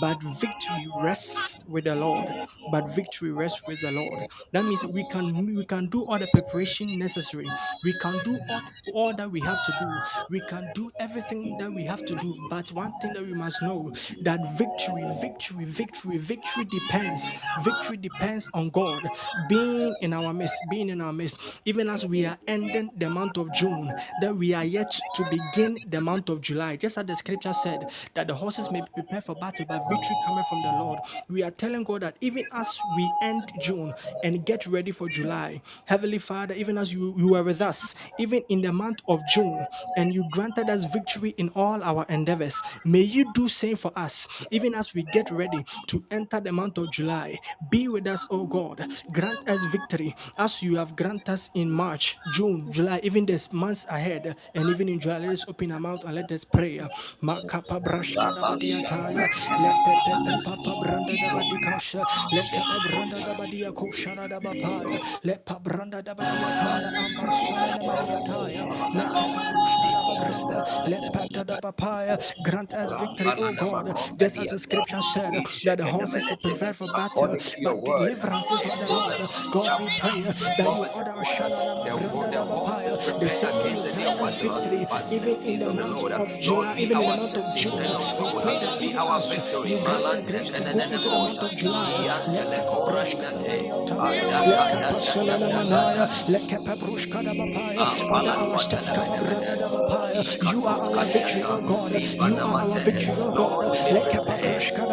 [0.00, 2.28] but victory rests with the Lord.
[2.70, 4.28] But victory rests with the Lord.
[4.52, 7.48] That means we can we can do all the preparation necessary.
[7.84, 8.62] We can do all,
[8.94, 10.02] all that we have to do.
[10.30, 12.34] We can do everything that we have to do.
[12.50, 13.92] But one thing that we must know
[14.22, 17.22] that victory, victory, victory, victory depends.
[17.62, 19.10] Victory depends on God.
[19.34, 23.36] Being in our midst, being in our midst, even as we are ending the month
[23.38, 26.76] of June, that we are yet to begin the month of July.
[26.76, 30.16] Just as the scripture said, that the horses may be prepared for battle, but victory
[30.16, 31.02] coming from the Lord.
[31.28, 35.62] We are telling God that even as we end June and get ready for July,
[35.86, 39.68] Heavenly Father, even as you, you were with us, even in the month of June,
[39.96, 44.28] and you granted us victory in all our endeavors, may you do same for us,
[44.50, 47.40] even as we get ready to enter the month of July.
[47.68, 48.88] Be with us, oh God.
[49.22, 53.86] Grant us victory as you have granted us in March, June, July, even this months
[53.88, 55.18] ahead, and even in July.
[55.18, 56.80] Let us open our mouth and let us pray.
[57.22, 63.34] Makapa brashka da badia taya, let pepe papa branda da badikasha, let pepe branda da
[63.34, 69.14] badia koshana da bapaya, let pa branda da badia taya, ambarsona da badia taya, let
[69.14, 72.18] pepe brushka da babranda, let pata da papaya.
[72.42, 76.76] Grant us victory, oh God, just as the scripture said that the horses are prepared
[76.76, 77.98] for battle, but your word.
[78.08, 79.11] deliverances the Lord.
[79.50, 81.84] God, we chapter pray that you 12 order our verse shalana 1.
[81.84, 83.94] The, war- branda the da horse is bapaya, the prepared same way you against any
[83.94, 86.12] grant us battle, victory but even in safety is the of the month Lord.
[86.12, 87.78] of Lord, July, be even in the our month of safety June.
[87.78, 88.58] and not We trouble pray us.
[88.58, 89.64] that Be even our as victory.
[89.64, 91.42] you grant us Malante grace to go into the month kenenenemosha.
[91.42, 91.92] of July,
[92.26, 93.44] let Yantele Papa Brashka da korainate.
[93.44, 95.94] Badiataya, let Adaka da Kappa da da Solana da da da.
[95.94, 99.68] Manaya, let Kappa Brushka da Bapaya, order our Ampalanua steps, Kappa Branda da telemenemene.
[99.68, 100.42] Bapaya.
[100.42, 100.94] You are are.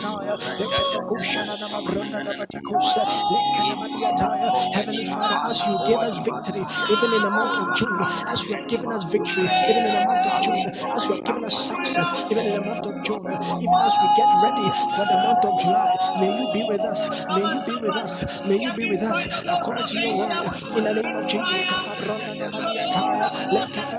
[0.00, 3.46] Badiatanda, let Kappa Dia Koshana na Manaya, let Kappa Koshana na Mabranda da Badikosa, let
[3.52, 4.74] Kappa Badiataya.
[4.74, 8.54] Heavenly Father, as you gave us victory, even in the month of June, as you
[8.56, 11.56] have given us victory, even in the month of June, as you have given us
[11.68, 15.44] success, even in the month of June, even as we get ready for the month
[15.44, 18.90] of July, may you be with us, may you be with us, may you be
[18.90, 20.32] with us, according to your word,
[20.76, 21.66] in the name of Jesus.
[21.68, 23.98] Kappa Branda da Badiataya, let Kappa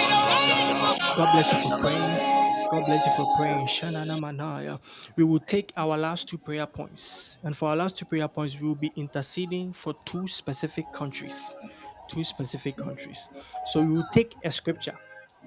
[1.17, 2.32] God bless you for praying.
[2.73, 3.67] God bless you for praying.
[3.67, 4.81] Shanana Manaya.
[5.17, 7.39] We will take our last two prayer points.
[7.45, 11.55] And for our last two prayer points, we will be interceding for two specific countries.
[12.09, 13.29] Two specific countries.
[13.73, 14.99] So we will take a scripture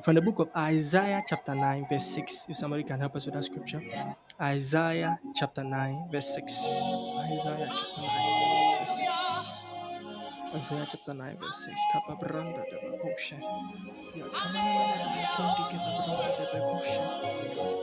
[0.03, 2.45] from the book of Isaiah, chapter 9, verse 6.
[2.47, 3.81] If somebody can help us with that scripture.
[4.39, 6.43] Isaiah chapter 9, verse 6.
[6.53, 8.44] Isaiah chapter 9, verse 6.
[10.55, 11.75] Isaiah chapter 9, verse 6.
[11.93, 12.77] Kapa branda de.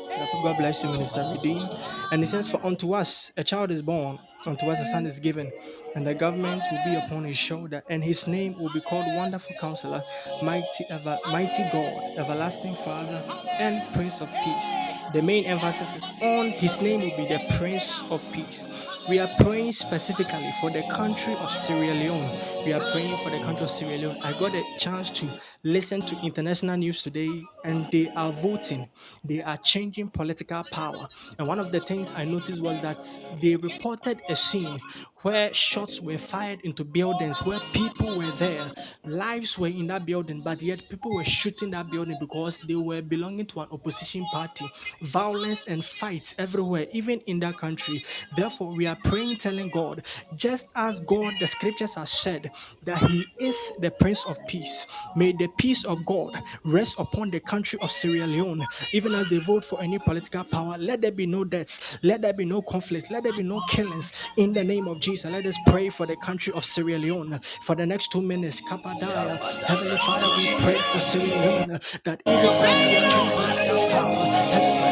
[0.08, 1.68] Yeah, God bless you, Minister Redeem.
[2.12, 5.20] And it says, For unto us a child is born, unto us a son is
[5.20, 5.52] given,
[5.94, 9.54] and the government will be upon his shoulder, and his name will be called Wonderful
[9.60, 10.02] Counselor,
[10.42, 13.22] Mighty Ever, Mighty God, Everlasting Father,
[13.58, 15.01] and Prince of Peace.
[15.12, 18.66] The main emphasis is on his name will be the Prince of Peace.
[19.08, 22.64] We are praying specifically for the country of Sierra Leone.
[22.64, 24.16] We are praying for the country of Sierra Leone.
[24.22, 25.28] I got a chance to
[25.64, 28.88] listen to international news today, and they are voting.
[29.24, 31.08] They are changing political power.
[31.38, 33.04] And one of the things I noticed was that
[33.42, 34.80] they reported a scene
[35.22, 38.70] where shots were fired into buildings where people were there.
[39.04, 43.02] Lives were in that building, but yet people were shooting that building because they were
[43.02, 44.68] belonging to an opposition party.
[45.02, 48.04] Violence and fights everywhere, even in that country.
[48.36, 50.04] Therefore, we are praying, telling God,
[50.36, 52.50] just as God, the scriptures have said,
[52.84, 54.86] that He is the Prince of Peace.
[55.16, 59.38] May the peace of God rest upon the country of Sierra Leone, even as they
[59.38, 60.76] vote for any political power.
[60.78, 64.12] Let there be no deaths, let there be no conflicts, let there be no killings
[64.36, 65.30] in the name of Jesus.
[65.30, 68.60] Let us pray for the country of Sierra Leone for the next two minutes.
[68.62, 71.26] Kapadaya, Heavenly Father, we pray for Sierra
[71.66, 72.34] Leone that are
[72.64, 74.91] changing political power,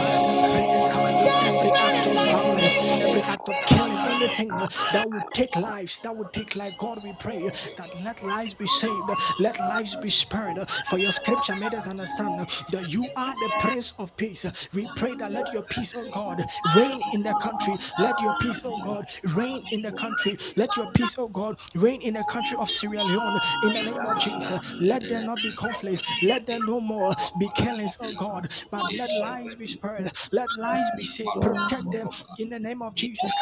[4.90, 6.76] that would take lives, that would take life.
[6.76, 10.68] God, we pray that let lives be saved, let lives be spared.
[10.84, 14.44] For your scripture made us understand that you are the Prince of Peace.
[14.72, 17.78] We pray that let your peace, oh God, reign in the country.
[17.98, 20.36] Let your peace, oh God, reign in the country.
[20.56, 23.38] Let your peace, oh God, reign in the country of Sierra Leone.
[23.62, 26.04] In the name of Jesus, let there not be conflict.
[26.22, 28.50] Let there no more be killings, oh God.
[28.70, 30.12] But let lives be spared.
[30.32, 31.40] Let lives be saved.
[31.40, 32.08] Protect them
[32.38, 33.38] in the name of Jesus.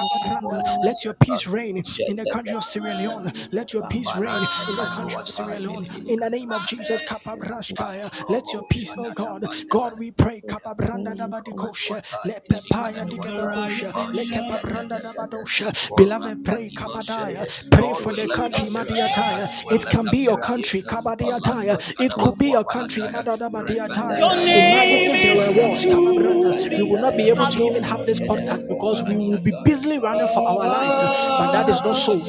[0.89, 0.95] Kabagranda.
[0.95, 3.33] Let your peace reign in the country of Sierra Leone.
[3.53, 5.87] Let your peace reign in the country of Sierra Leone.
[6.09, 8.11] In the name of Jesus, Kapabrashkaya.
[8.29, 9.47] Let your peace, oh God.
[9.71, 10.43] God, we pray.
[10.49, 12.03] Kapabranda dabadikosha.
[12.25, 13.93] Let pepaya dikabakosha.
[14.15, 15.73] Let kapabranda dabadosha.
[15.97, 16.71] Beloved, pray.
[16.71, 17.47] Kabadaya.
[17.71, 19.49] Pray for the country, Madiataya.
[19.71, 21.79] It can be your country, Kabadiataya.
[22.01, 24.55] It could be your country, Madadabadiataya.
[24.55, 26.77] Imagine if there were wars, Kababranda.
[26.77, 29.99] We will not be able to even have this podcast because we will be busily
[29.99, 30.78] running for our lives.
[30.83, 32.15] But that is not so.
[32.15, 32.25] Let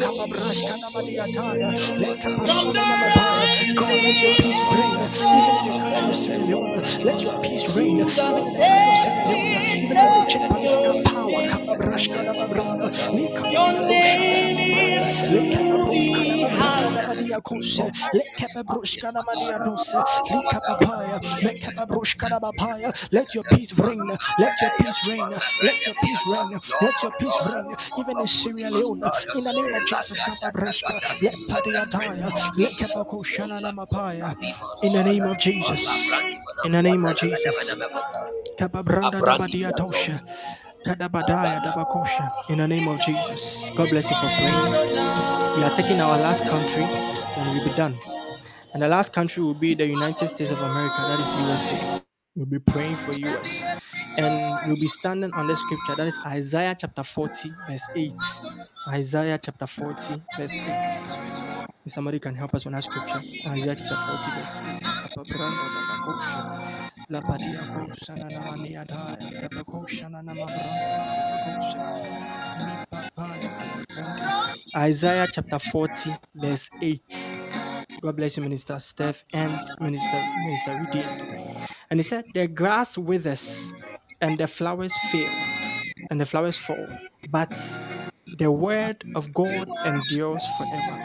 [2.19, 3.76] Kabasuna Namabaya.
[3.76, 7.05] God, let your peace reign, even in the country of Sierra Leone.
[7.05, 9.77] Let your peace reign, even in the country of Sierra Leone.
[9.77, 11.59] Even every check political power,
[12.07, 12.91] Kadababaya.
[23.11, 24.17] Let your peace reign.
[24.38, 25.31] Let your peace reign.
[25.63, 26.59] Let your peace reign.
[26.81, 27.76] Let your peace reign.
[27.97, 28.81] Even in Sierra Leone.
[28.81, 29.01] In
[29.43, 30.39] the name of Jesus.
[34.81, 36.01] In the name of Jesus.
[36.63, 37.55] In the name of Jesus.
[40.85, 43.65] In the name of Jesus.
[43.76, 44.88] God bless you for praying.
[45.57, 47.97] We are taking our last country and we'll be done.
[48.73, 51.98] And the last country will be the United States of America, that is USA.
[52.40, 53.64] We'll be praying for US.
[54.18, 58.14] And we'll be standing on the scripture, that is Isaiah chapter 40, verse 8.
[58.94, 61.68] Isaiah chapter 40, verse 8.
[61.86, 64.84] If somebody can help us on that scripture, Isaiah chapter 40, verse 8.
[65.03, 66.41] Kapabranda dabakosha.
[67.11, 69.41] Labadiakosha nanamaniadaya.
[69.41, 70.88] Kabakosha nanamabranda
[71.44, 72.86] dabakosha.
[74.78, 77.03] Isaiah chapter 40, verse 8.
[78.02, 81.24] God bless you, Minister Steph and Minister Minister Redeemed.
[81.90, 83.74] And he said, The grass withers
[84.22, 85.49] and the flowers fail
[86.10, 87.80] and the flowers fall, but
[88.32, 91.02] the word of God endures forever.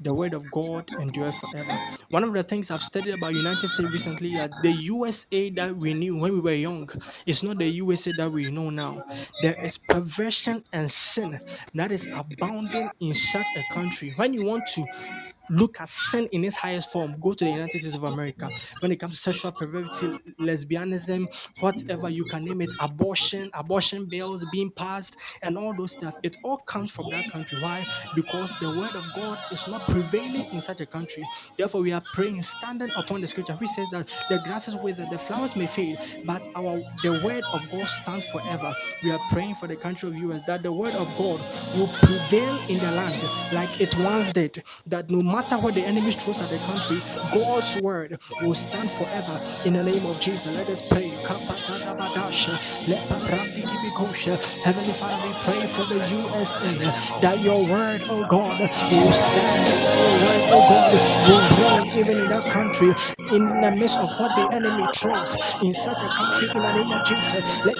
[0.00, 1.82] The word of God endures forever.
[2.10, 5.94] One of the things I've studied about United States recently that the USA that we
[5.94, 6.90] knew when we were young
[7.26, 9.04] is not the USA that we know now.
[9.40, 11.40] There is perversion and sin
[11.74, 14.12] that is abounding in such a country.
[14.16, 14.88] When you want to
[15.50, 18.50] look at sin in its highest form, go to the United States of America.
[18.80, 21.26] When it comes to sexual perversion, lesbianism,
[21.60, 26.36] whatever you can name it, abortion, abortion bills being passed, and all those stuff, it
[26.42, 27.60] all comes from that country.
[27.60, 27.86] Why?
[28.14, 31.24] Because the word of God is not prevailing in such a country.
[31.58, 35.18] Therefore, we are praying, standing upon the scripture, which says that the grasses wither, the
[35.18, 38.74] flowers may fade, but our the word of God stands forever.
[39.02, 41.40] We are praying for the country of US that the word of God
[41.76, 43.22] will prevail in the land
[43.52, 44.62] like it once did.
[44.86, 47.02] That no matter what the enemy throws at the country,
[47.32, 50.46] God's word will stand forever in the name of Jesus.
[50.54, 51.08] Let us pray.
[54.62, 56.74] Heavenly Father, we pray for the USA
[57.20, 59.66] that your word, oh God, will stand.
[59.98, 60.92] Your word, oh God,
[61.28, 61.44] will
[61.82, 62.90] reign even in that country
[63.36, 66.92] in the midst of what the enemy throws in such a country in the name
[66.92, 67.64] of Jesus.
[67.64, 67.74] Let.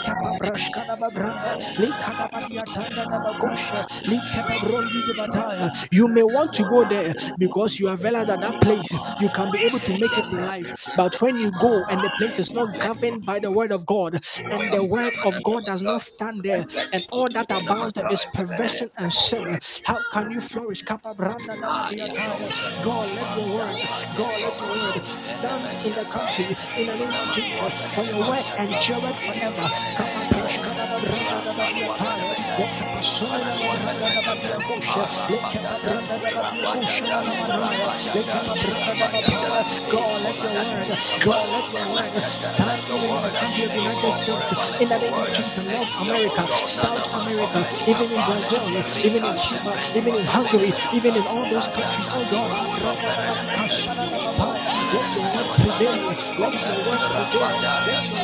[5.90, 7.14] You may want to go there
[7.48, 10.44] because you have realized that that place you can be able to make it in
[10.44, 10.72] life.
[10.94, 14.24] But when you go and the place is not governed by the word of God,
[14.50, 18.90] and the word of God does not stand there, and all that abounds is perversion
[18.98, 20.82] and sin, how can you flourish?
[22.82, 27.16] God, let your word, God, let your word stand in the country in the name
[27.16, 27.72] of Jesus.
[27.92, 29.70] For your word endureth forever.
[29.96, 31.54] Kapabrash Kadababranda
[33.04, 33.20] God,
[40.22, 42.14] let your word,
[42.58, 43.04] let in the
[43.58, 44.50] of the United States.
[44.80, 50.16] In name of Jesus, North America, South America, even in Brazil, even in Cuba, even
[50.16, 52.06] in Hungary, even in all those countries.
[52.10, 52.68] Oh God,
[54.94, 56.16] let your word prevail.
[56.38, 57.60] Let your word prevail.
[57.86, 58.23] Let your.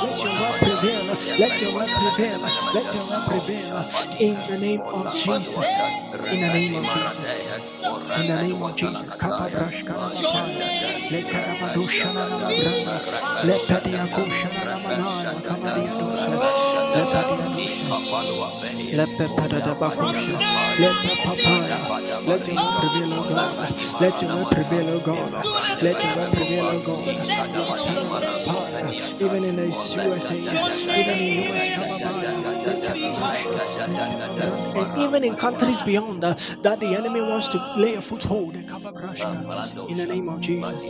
[0.00, 1.04] Let your word prevail.
[2.72, 3.86] Let your word prevail.
[4.18, 6.06] In the name of Jesus.
[6.30, 7.72] In the name of Jesus.
[8.14, 9.20] In the name of Jesus.
[22.18, 23.60] Let your word prevail, O God.
[24.00, 25.43] Let your word prevail, O God.
[25.44, 27.14] Let your word prevail, O God.
[27.14, 29.20] Sanamapaya.
[29.20, 29.70] Even in the in
[31.52, 31.84] US,
[34.74, 38.56] And even in countries beyond uh, that the enemy wants to lay a foothold.
[38.56, 38.66] In
[39.98, 40.82] the name of Jesus.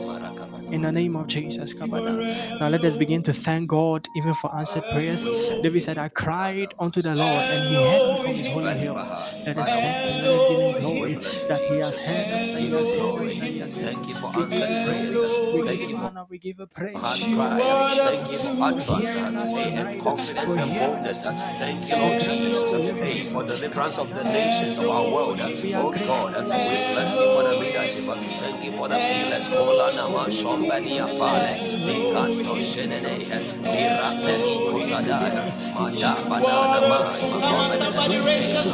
[0.73, 1.73] In the name of Jesus.
[1.73, 2.61] Kabada.
[2.61, 5.25] Now let us begin to thank God even for answered prayers.
[5.63, 8.95] David said, I cried unto the Lord and he heard me from his holy hill.
[8.95, 10.25] Let us him.
[10.25, 13.49] Let give him glory that he has heard us, that he has heard us, that
[13.49, 15.21] he has heard Thank you for answered prayers.
[15.67, 16.27] Thank you for honor.
[16.29, 16.97] We give him praise.
[16.97, 17.59] heart's cry.
[17.59, 21.23] Thank you for utterance hearing us hey, tonight, and confidence and boldness.
[21.23, 23.33] Thank you, Lord Jesus, deliverance.
[23.33, 25.41] for deliverance of the nations of our world.
[25.41, 25.93] Oh.
[26.07, 28.05] God, we bless you for the leadership.
[28.05, 29.49] Thank you for the pillars.
[30.55, 31.59] Kola nama shombania pale.
[31.85, 33.15] Picanto shenene.
[33.63, 35.43] Mirapeli kosadaya.
[35.75, 36.81] Mada banana
[38.23, 38.67] we banana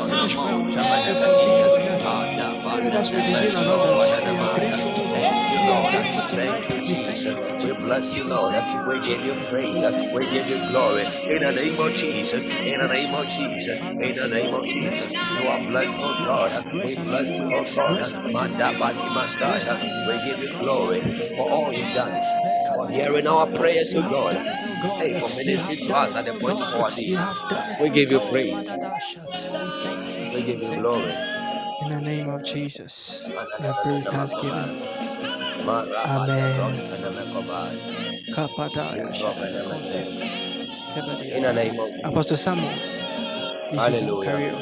[4.35, 4.90] banana
[6.85, 7.53] Jesus.
[7.65, 8.55] We bless you, Lord.
[8.89, 9.83] We give you praise.
[10.13, 11.05] We give you glory.
[11.29, 11.93] In the name of.
[11.93, 12.43] Jesus.
[12.63, 13.27] In the name of.
[13.29, 13.81] Jesus.
[13.81, 15.13] In the name of Jesus.
[15.13, 16.65] You are blessed, oh God.
[16.73, 17.99] We Bless you, oh God.
[17.99, 18.23] Bless
[19.11, 20.07] Messiah.
[20.09, 21.01] We give you glory
[21.37, 22.23] for all you've done.
[22.75, 24.37] For hearing our prayers, oh God.
[24.37, 28.21] Hey, for You ministering to us at the point of our it, We give you
[28.21, 28.69] praise.
[30.35, 31.15] We give you glory.
[31.83, 35.30] In the name of Jesus, we have prayed thanksgiving.
[35.61, 35.89] Amen.
[41.37, 42.69] In the name of Apostle Samuel,
[43.75, 44.55] Hallelujah.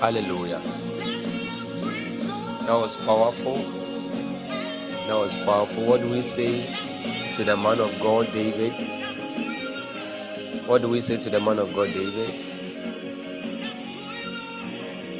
[0.00, 0.60] Hallelujah.
[2.66, 3.56] That was powerful.
[5.06, 5.84] That was powerful.
[5.84, 6.66] What do we say
[7.32, 8.74] to the man of God, David?
[10.66, 12.34] What do we say to the man of God, David?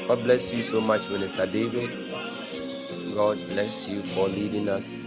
[0.08, 1.90] God bless you so much, Minister David.
[3.14, 5.06] God bless you for leading us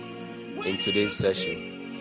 [0.66, 1.91] in today's session.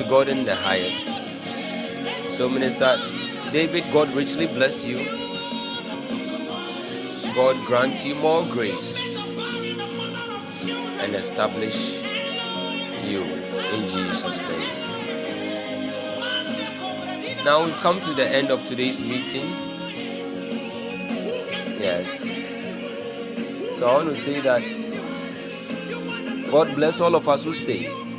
[0.00, 1.08] To God in the highest.
[2.30, 2.96] So, Minister
[3.52, 5.04] David, God richly bless you.
[7.34, 9.14] God grant you more grace
[11.02, 12.00] and establish
[13.04, 13.24] you
[13.74, 14.70] in Jesus' name.
[17.44, 19.50] Now we've come to the end of today's meeting.
[21.78, 22.30] Yes.
[23.76, 24.62] So I want to say that
[26.50, 28.09] God bless all of us who stay.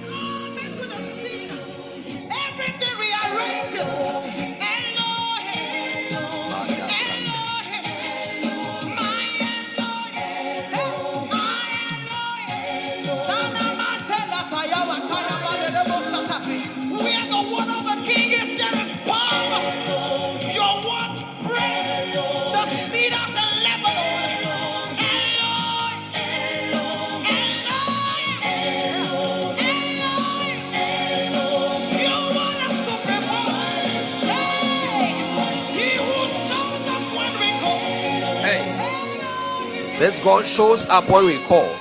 [40.01, 41.75] This God shows up when we call.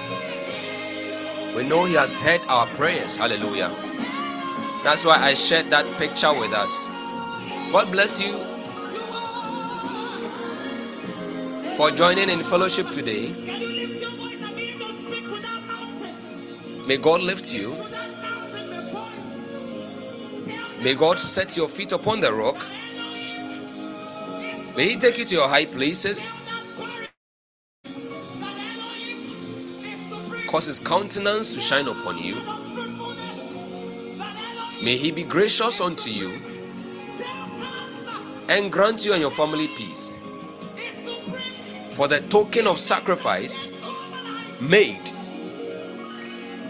[1.56, 3.16] We know He has heard our prayers.
[3.16, 3.70] Hallelujah.
[4.84, 6.86] That's why I shared that picture with us.
[7.72, 8.32] God bless you
[11.78, 13.32] for joining in fellowship today.
[16.86, 17.74] May God lift you.
[20.82, 22.66] May God set your feet upon the rock.
[24.76, 26.26] May He take you to your high places.
[30.60, 32.34] Cause His countenance to shine upon you.
[34.84, 36.38] May He be gracious unto you
[38.50, 40.18] and grant you and your family peace.
[41.92, 43.72] For the token of sacrifice
[44.60, 45.10] made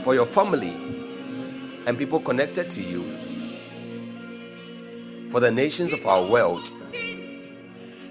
[0.05, 0.77] for your family
[1.89, 3.03] and people connected to you,
[5.31, 6.71] for the nations of our world,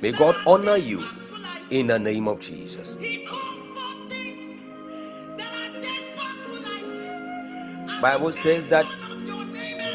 [0.01, 1.05] may God honor you
[1.69, 2.97] in the name of Jesus.
[8.01, 8.85] Bible says that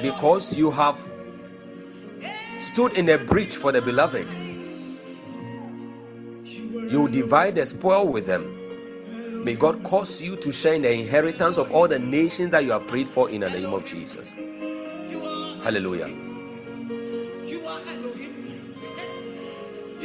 [0.02, 1.00] because you have
[2.60, 4.26] stood in a breach for the beloved,
[6.44, 9.44] you divide the spoil with them.
[9.44, 12.72] May God cause you to share in the inheritance of all the nations that you
[12.72, 14.34] have prayed for in the name of Jesus.
[15.62, 16.12] Hallelujah.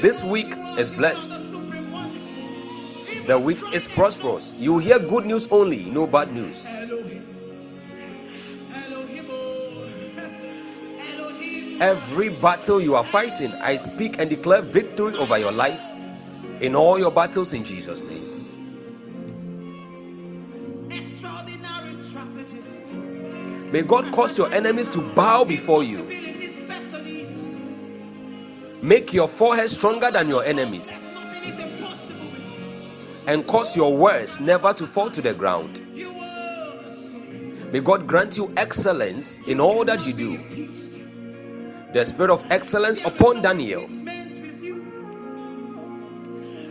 [0.02, 1.40] This week is blessed.
[3.28, 4.56] The week is prosperous.
[4.58, 6.68] You hear good news only, no bad news.
[11.81, 15.84] Every battle you are fighting, I speak and declare victory over your life
[16.61, 18.47] in all your battles in Jesus' name.
[23.72, 26.07] May God cause your enemies to bow before you.
[28.81, 33.23] Make your forehead stronger than your enemies Nothing is impossible with you.
[33.27, 35.81] and cause your words never to fall to the ground.
[35.93, 37.72] You are the supreme.
[37.73, 40.39] May God grant you excellence in all that you do.
[41.94, 43.88] The spirit of excellence upon Daniel.
[43.90, 45.03] Meant with you.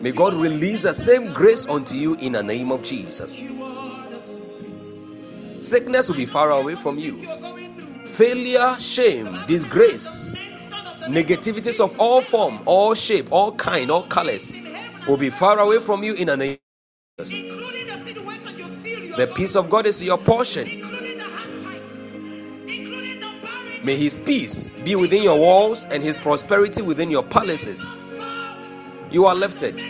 [0.03, 3.41] May God release the same grace unto you in the name of Jesus.
[3.41, 5.61] You are the supreme.
[5.61, 7.17] Sickness will be far away from you.
[7.17, 8.07] You're going through.
[8.07, 10.35] Failure, shame, disgrace,
[10.71, 14.53] Son of the negativities of all form, all shape, all kind, all colors
[15.09, 16.59] will be far away from you in the name
[17.19, 17.39] of Jesus.
[17.87, 20.88] the situation you feel you are The going peace of God is your portion.
[23.85, 27.91] May His peace be within your walls and His prosperity within your palaces.
[29.11, 29.83] You are lifted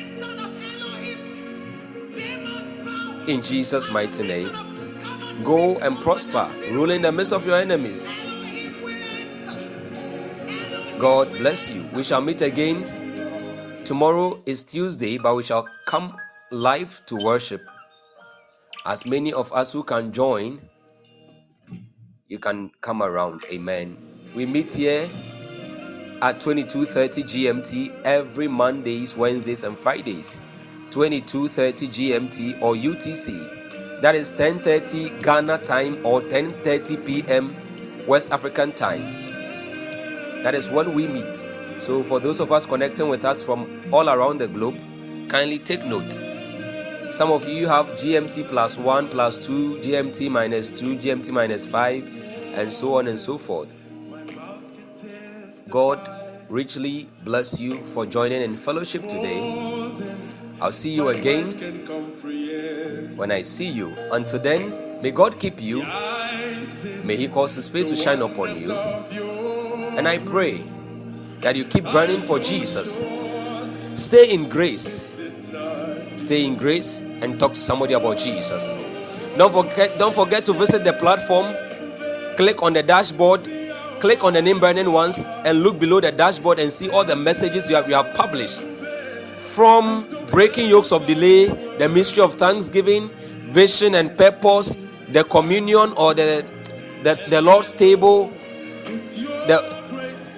[3.28, 4.50] in Jesus' mighty name.
[5.44, 8.14] Go and prosper, rule in the midst of your enemies.
[10.98, 11.84] God bless you.
[11.94, 12.84] We shall meet again.
[13.84, 16.16] Tomorrow is Tuesday, but we shall come
[16.50, 17.62] live to worship.
[18.84, 20.60] As many of us who can join,
[22.28, 23.44] you can come around.
[23.50, 23.96] Amen.
[24.34, 25.08] We meet here
[26.20, 30.38] at 22:30 GMT every Mondays, Wednesdays, and Fridays.
[30.90, 34.00] 22:30 GMT or UTC.
[34.02, 37.56] That is 10:30 Ghana time or 10:30 p.m.
[38.06, 39.02] West African time.
[40.42, 41.44] That is when we meet.
[41.78, 44.78] So, for those of us connecting with us from all around the globe,
[45.28, 46.37] kindly take note.
[47.10, 52.54] Some of you have GMT plus 1 plus 2, GMT minus 2, GMT minus 5,
[52.54, 53.74] and so on and so forth.
[55.70, 55.98] God
[56.48, 59.90] richly bless you for joining in fellowship today.
[60.60, 61.54] I'll see you again
[63.16, 63.96] when I see you.
[64.12, 65.82] Until then, may God keep you.
[67.04, 68.72] May He cause His face to shine upon you.
[68.72, 70.60] And I pray
[71.40, 72.98] that you keep burning for Jesus.
[73.94, 75.07] Stay in grace.
[76.18, 78.72] Stay in grace and talk to somebody about Jesus.
[79.36, 81.54] Don't forget, don't forget to visit the platform.
[82.36, 83.48] Click on the dashboard.
[84.00, 87.16] Click on the name burning ones and look below the dashboard and see all the
[87.16, 88.62] messages you have, you have published.
[89.38, 91.46] From breaking yokes of delay,
[91.78, 93.08] the mystery of thanksgiving,
[93.50, 94.76] vision and purpose,
[95.08, 96.44] the communion or the
[97.02, 98.32] the, the Lord's table,
[99.46, 99.58] the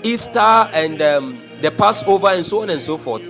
[0.02, 3.27] Easter and um, the Passover and so on and so forth.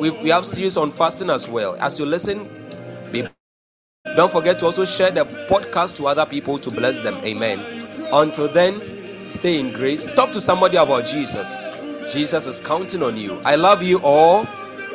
[0.00, 1.76] We we have series on fasting as well.
[1.80, 2.48] As you listen,
[3.12, 3.26] be,
[4.16, 7.16] don't forget to also share the podcast to other people to bless them.
[7.18, 7.60] Amen.
[8.12, 10.06] Until then, stay in grace.
[10.14, 11.54] Talk to somebody about Jesus.
[12.12, 13.40] Jesus is counting on you.
[13.44, 14.46] I love you all.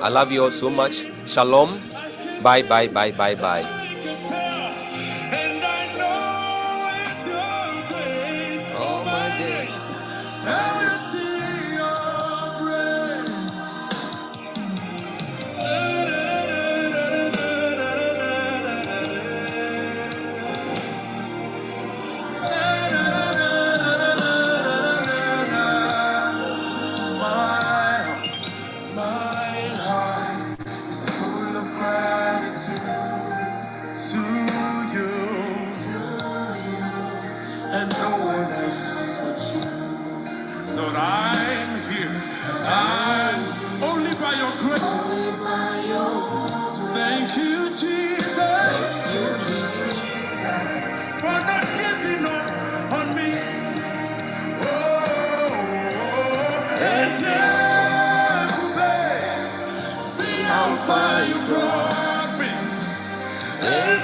[0.02, 1.06] I love you all so much.
[1.28, 1.80] Shalom.
[2.44, 3.75] Bye, bye, bye, bye, bye.